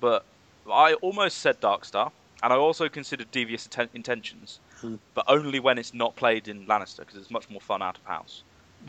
[0.00, 0.24] but
[0.70, 2.10] I almost said Darkstar,
[2.42, 4.96] and I also considered Devious Atten- Intentions, Hmm.
[5.14, 8.04] but only when it's not played in Lannister, because it's much more fun out of
[8.04, 8.42] house.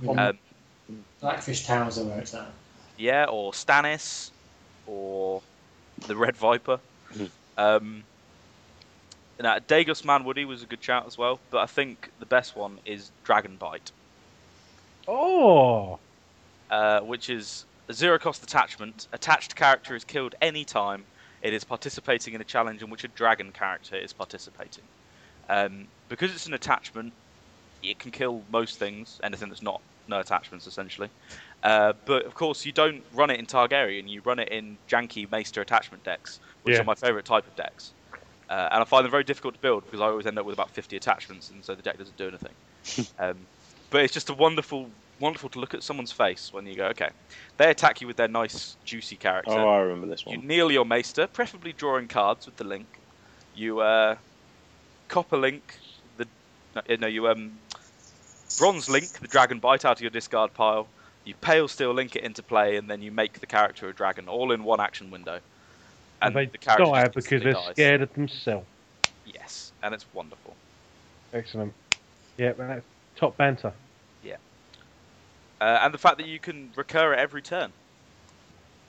[0.07, 0.37] Um,
[1.19, 2.47] Blackfish Towers are where it's at.
[2.97, 4.31] yeah, or Stannis,
[4.87, 5.41] or
[6.07, 6.79] the Red Viper.
[7.13, 7.29] Mhm.
[7.57, 8.03] Um,
[9.39, 12.79] now, Dagos Manwoody was a good shout as well, but I think the best one
[12.85, 13.91] is Dragonbite,
[15.07, 15.99] Oh,
[16.69, 19.07] uh, which is a zero cost attachment.
[19.11, 21.03] Attached character is killed any time
[21.41, 24.83] it is participating in a challenge in which a dragon character is participating.
[25.51, 27.13] Um, because it's an attachment,
[27.83, 31.09] it can kill most things, anything that's not no attachments essentially.
[31.63, 34.09] Uh, but of course, you don't run it in Targaryen.
[34.09, 36.81] You run it in janky Maester attachment decks, which Yeah.
[36.81, 37.93] are my favourite type of decks.
[38.49, 40.53] Uh, and I find them very difficult to build because I always end up with
[40.53, 42.55] about 50 attachments, and so the deck doesn't do anything.
[43.19, 43.47] um,
[43.89, 47.09] but it's just a wonderful, wonderful to look at someone's face when you go, okay,
[47.57, 49.51] they attack you with their nice, juicy character.
[49.51, 50.41] Oh, I remember this one.
[50.41, 52.87] You kneel your maester, preferably drawing cards with the link.
[53.53, 54.15] You uh,
[55.11, 55.77] copper link
[56.17, 56.25] the
[56.75, 57.51] no, uh, no you um
[58.57, 60.87] bronze link the dragon bite out of your discard pile.
[61.23, 64.27] You pale steel link it into play, and then you make the character a dragon,
[64.27, 65.39] all in one action window.
[66.23, 67.73] and they the die because they're dies.
[67.73, 68.65] scared of themselves.
[69.27, 70.55] Yes, and it's wonderful.
[71.31, 71.73] Excellent.
[72.39, 72.83] Yeah, that's
[73.15, 73.71] top banter.
[75.61, 77.71] Uh, and the fact that you can recur at every turn.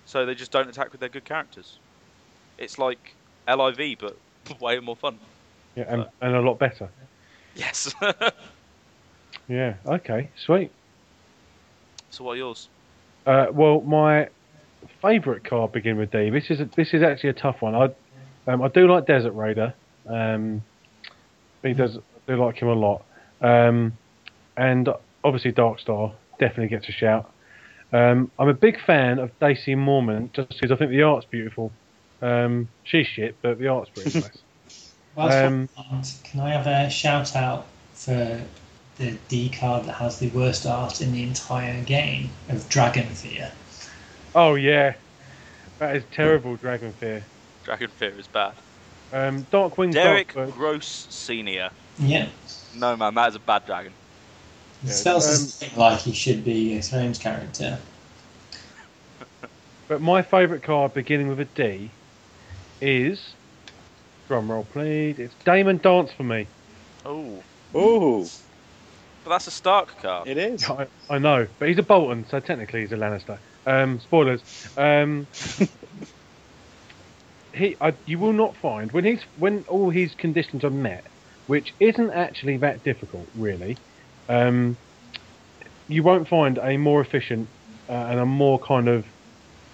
[0.06, 1.78] So they just don't attack with their good characters.
[2.56, 3.14] It's like
[3.46, 4.16] LIV, but
[4.60, 5.18] way more fun.
[5.74, 6.88] Yeah, and, and a lot better.
[7.54, 7.94] Yes.
[9.48, 9.74] Yeah.
[9.84, 10.30] Okay.
[10.36, 10.70] Sweet.
[12.10, 12.68] so what are yours?
[13.26, 14.28] Uh, well, my
[15.00, 16.30] favourite card begin with D.
[16.30, 17.74] This is a, this is actually a tough one.
[17.74, 17.90] I
[18.50, 19.74] um, I do like Desert Raider.
[20.06, 20.62] Um,
[21.62, 22.00] he does I
[22.32, 23.04] do like him a lot.
[23.40, 23.92] Um,
[24.56, 24.88] and
[25.24, 27.30] obviously Darkstar definitely gets a shout.
[27.92, 31.72] Um, I'm a big fan of Dacey Mormont just because I think the art's beautiful.
[32.22, 34.38] Um, she's shit, but the art's pretty nice.
[35.14, 35.68] Whilst Um,
[36.24, 38.40] can I have a shout out for
[38.96, 43.52] the D card that has the worst art in the entire game of Dragon Fear?
[44.34, 44.94] Oh yeah,
[45.78, 46.56] that is terrible.
[46.56, 47.24] Dragon Fear.
[47.64, 48.54] Dragon Fear is bad.
[49.12, 50.52] Um, Darkwing Derek Darkbird.
[50.54, 51.70] Gross Senior.
[51.98, 52.28] Yeah.
[52.74, 53.92] No man, that is a bad dragon.
[54.82, 57.78] He Yeah, spells um, his like he should be a Thrones character.
[59.88, 61.90] But my favourite card beginning with a D
[62.80, 63.34] is
[64.32, 65.18] drum roll please.
[65.18, 66.46] It's Damon Dance for me.
[67.04, 67.42] Oh,
[67.76, 68.26] Ooh,
[69.24, 70.26] but that's a Stark card.
[70.26, 70.64] it is.
[70.70, 73.36] I, I know, but he's a Bolton, so technically he's a Lannister.
[73.66, 74.42] Um, spoilers.
[74.78, 75.26] Um,
[77.52, 81.04] he, I, you will not find when he's when all his conditions are met,
[81.46, 83.76] which isn't actually that difficult, really.
[84.30, 84.78] Um,
[85.88, 87.48] you won't find a more efficient
[87.86, 89.04] uh, and a more kind of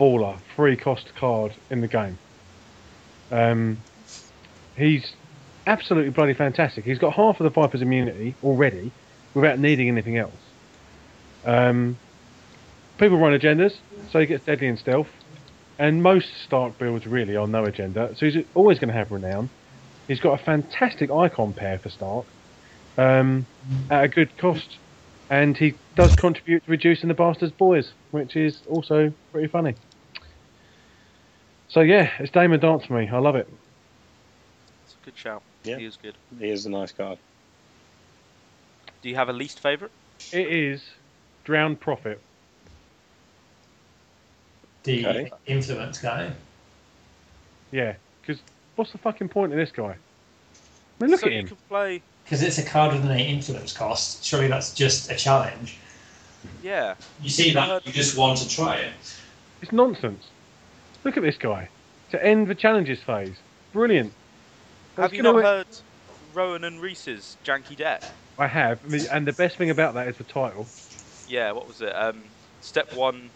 [0.00, 2.18] baller free cost card in the game.
[3.30, 3.78] Um,
[4.78, 5.12] he's
[5.66, 6.84] absolutely bloody fantastic.
[6.84, 8.90] He's got half of the Viper's immunity already
[9.34, 10.34] without needing anything else.
[11.44, 11.98] Um,
[12.98, 13.76] people run agendas,
[14.10, 15.08] so he gets deadly in stealth.
[15.78, 19.48] And most Stark builds really are no agenda, so he's always going to have renown.
[20.08, 22.26] He's got a fantastic icon pair for Stark
[22.96, 23.46] um,
[23.88, 24.78] at a good cost,
[25.30, 29.74] and he does contribute to reducing the bastards' boys, which is also pretty funny.
[31.68, 33.08] So yeah, it's Damon Dance for me.
[33.08, 33.48] I love it.
[35.08, 35.42] It's a good shout.
[35.64, 35.78] Yeah.
[35.78, 36.14] He is good.
[36.38, 37.18] He is a nice card.
[39.00, 39.92] Do you have a least favourite?
[40.32, 40.82] It is
[41.44, 42.20] Drowned Prophet.
[44.82, 45.30] The Okay.
[45.46, 46.32] influence guy.
[47.70, 48.42] Yeah, because
[48.76, 49.94] what's the fucking point of this guy?
[51.00, 51.48] I mean, look so at him.
[51.48, 52.02] can play.
[52.24, 54.24] Because it's a card with an 8 influence cost.
[54.24, 55.78] Surely that's just a challenge.
[56.62, 56.96] Yeah.
[57.22, 58.92] You see that, you just want to try it.
[59.62, 60.26] It's nonsense.
[61.04, 61.68] Look at this guy.
[62.10, 63.36] To end the challenges phase.
[63.72, 64.12] Brilliant.
[65.02, 65.66] Have you not wi- heard
[66.34, 68.02] Rowan and Reese's janky deck?
[68.38, 68.80] I have,
[69.10, 70.66] and the best thing about that is the title.
[71.28, 71.52] Yeah.
[71.52, 71.90] What was it?
[71.94, 72.22] Um,
[72.60, 73.30] step one,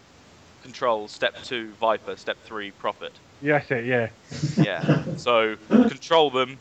[0.62, 1.09] control.
[1.09, 2.16] Step two, Viper.
[2.16, 3.12] Step three, Profit.
[3.43, 4.09] Yeah, that's it, yeah.
[4.56, 5.16] Yeah.
[5.16, 6.59] so control them,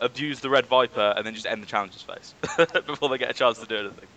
[0.00, 2.34] abuse the Red Viper, and then just end the challenges phase
[2.86, 4.08] before they get a chance to do anything.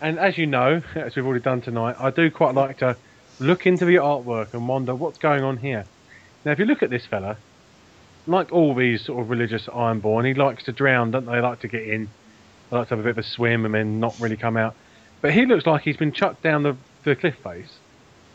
[0.00, 2.96] And as you know, as we've already done tonight, I do quite like to
[3.40, 5.86] look into the artwork and wonder what's going on here.
[6.44, 7.36] Now, if you look at this fella,
[8.28, 11.40] like all these sort of religious Ironborn, he likes to drown, don't they?
[11.40, 12.08] Like to get in,
[12.70, 14.74] they like to have a bit of a swim and then not really come out.
[15.20, 17.78] But he looks like he's been chucked down the, the cliff face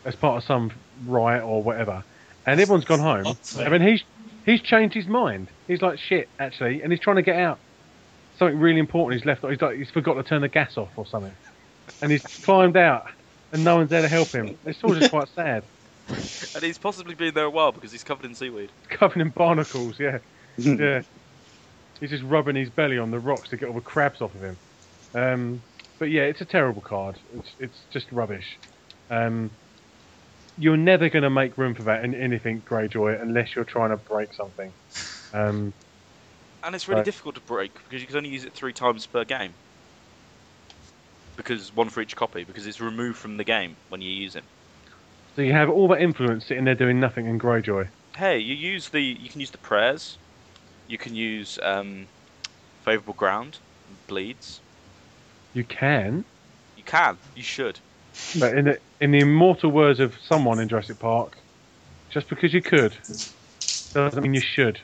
[0.04, 0.72] as part of some
[1.06, 2.04] riot or whatever,
[2.46, 3.38] and everyone's gone home.
[3.58, 4.04] I mean, he's
[4.46, 5.48] he's changed his mind.
[5.68, 7.60] He's like shit, actually, and he's trying to get out.
[8.38, 9.46] Something really important he's left.
[9.48, 11.34] He's like he's forgot to turn the gas off or something,
[12.02, 13.08] and he's climbed out,
[13.52, 14.58] and no one's there to help him.
[14.66, 15.64] It's all just quite sad.
[16.56, 18.74] And he's possibly been there a while because he's covered in seaweed.
[18.90, 20.20] Covered in barnacles, yeah,
[20.78, 21.02] yeah.
[22.00, 24.44] He's just rubbing his belly on the rocks to get all the crabs off of
[24.44, 24.60] him.
[25.16, 25.64] Um,
[26.00, 27.20] but yeah, it's a terrible card.
[27.34, 28.60] It's it's just rubbish.
[29.10, 29.58] Um,
[30.56, 33.98] you're never going to make room for that in anything Greyjoy unless you're trying to
[33.98, 34.74] break something.
[35.34, 35.74] Um,
[36.64, 37.04] And it's really Right.
[37.04, 39.56] difficult to break because you can only use it three times per game.
[41.36, 44.46] Because one for each copy, because it's removed from the game when you use it.
[45.36, 47.90] So you have all that influence sitting there doing nothing in Greyjoy.
[48.16, 50.18] Hey, you use the you can use the prayers,
[50.88, 52.08] you can use um,
[52.84, 53.60] favorable ground,
[54.08, 54.62] bleeds.
[55.54, 56.26] You can,
[56.76, 57.80] You can, you should.
[58.40, 61.38] but in the in the immortal words of someone in Jurassic Park,
[62.12, 62.98] just because you could
[63.94, 64.80] doesn't mean you should.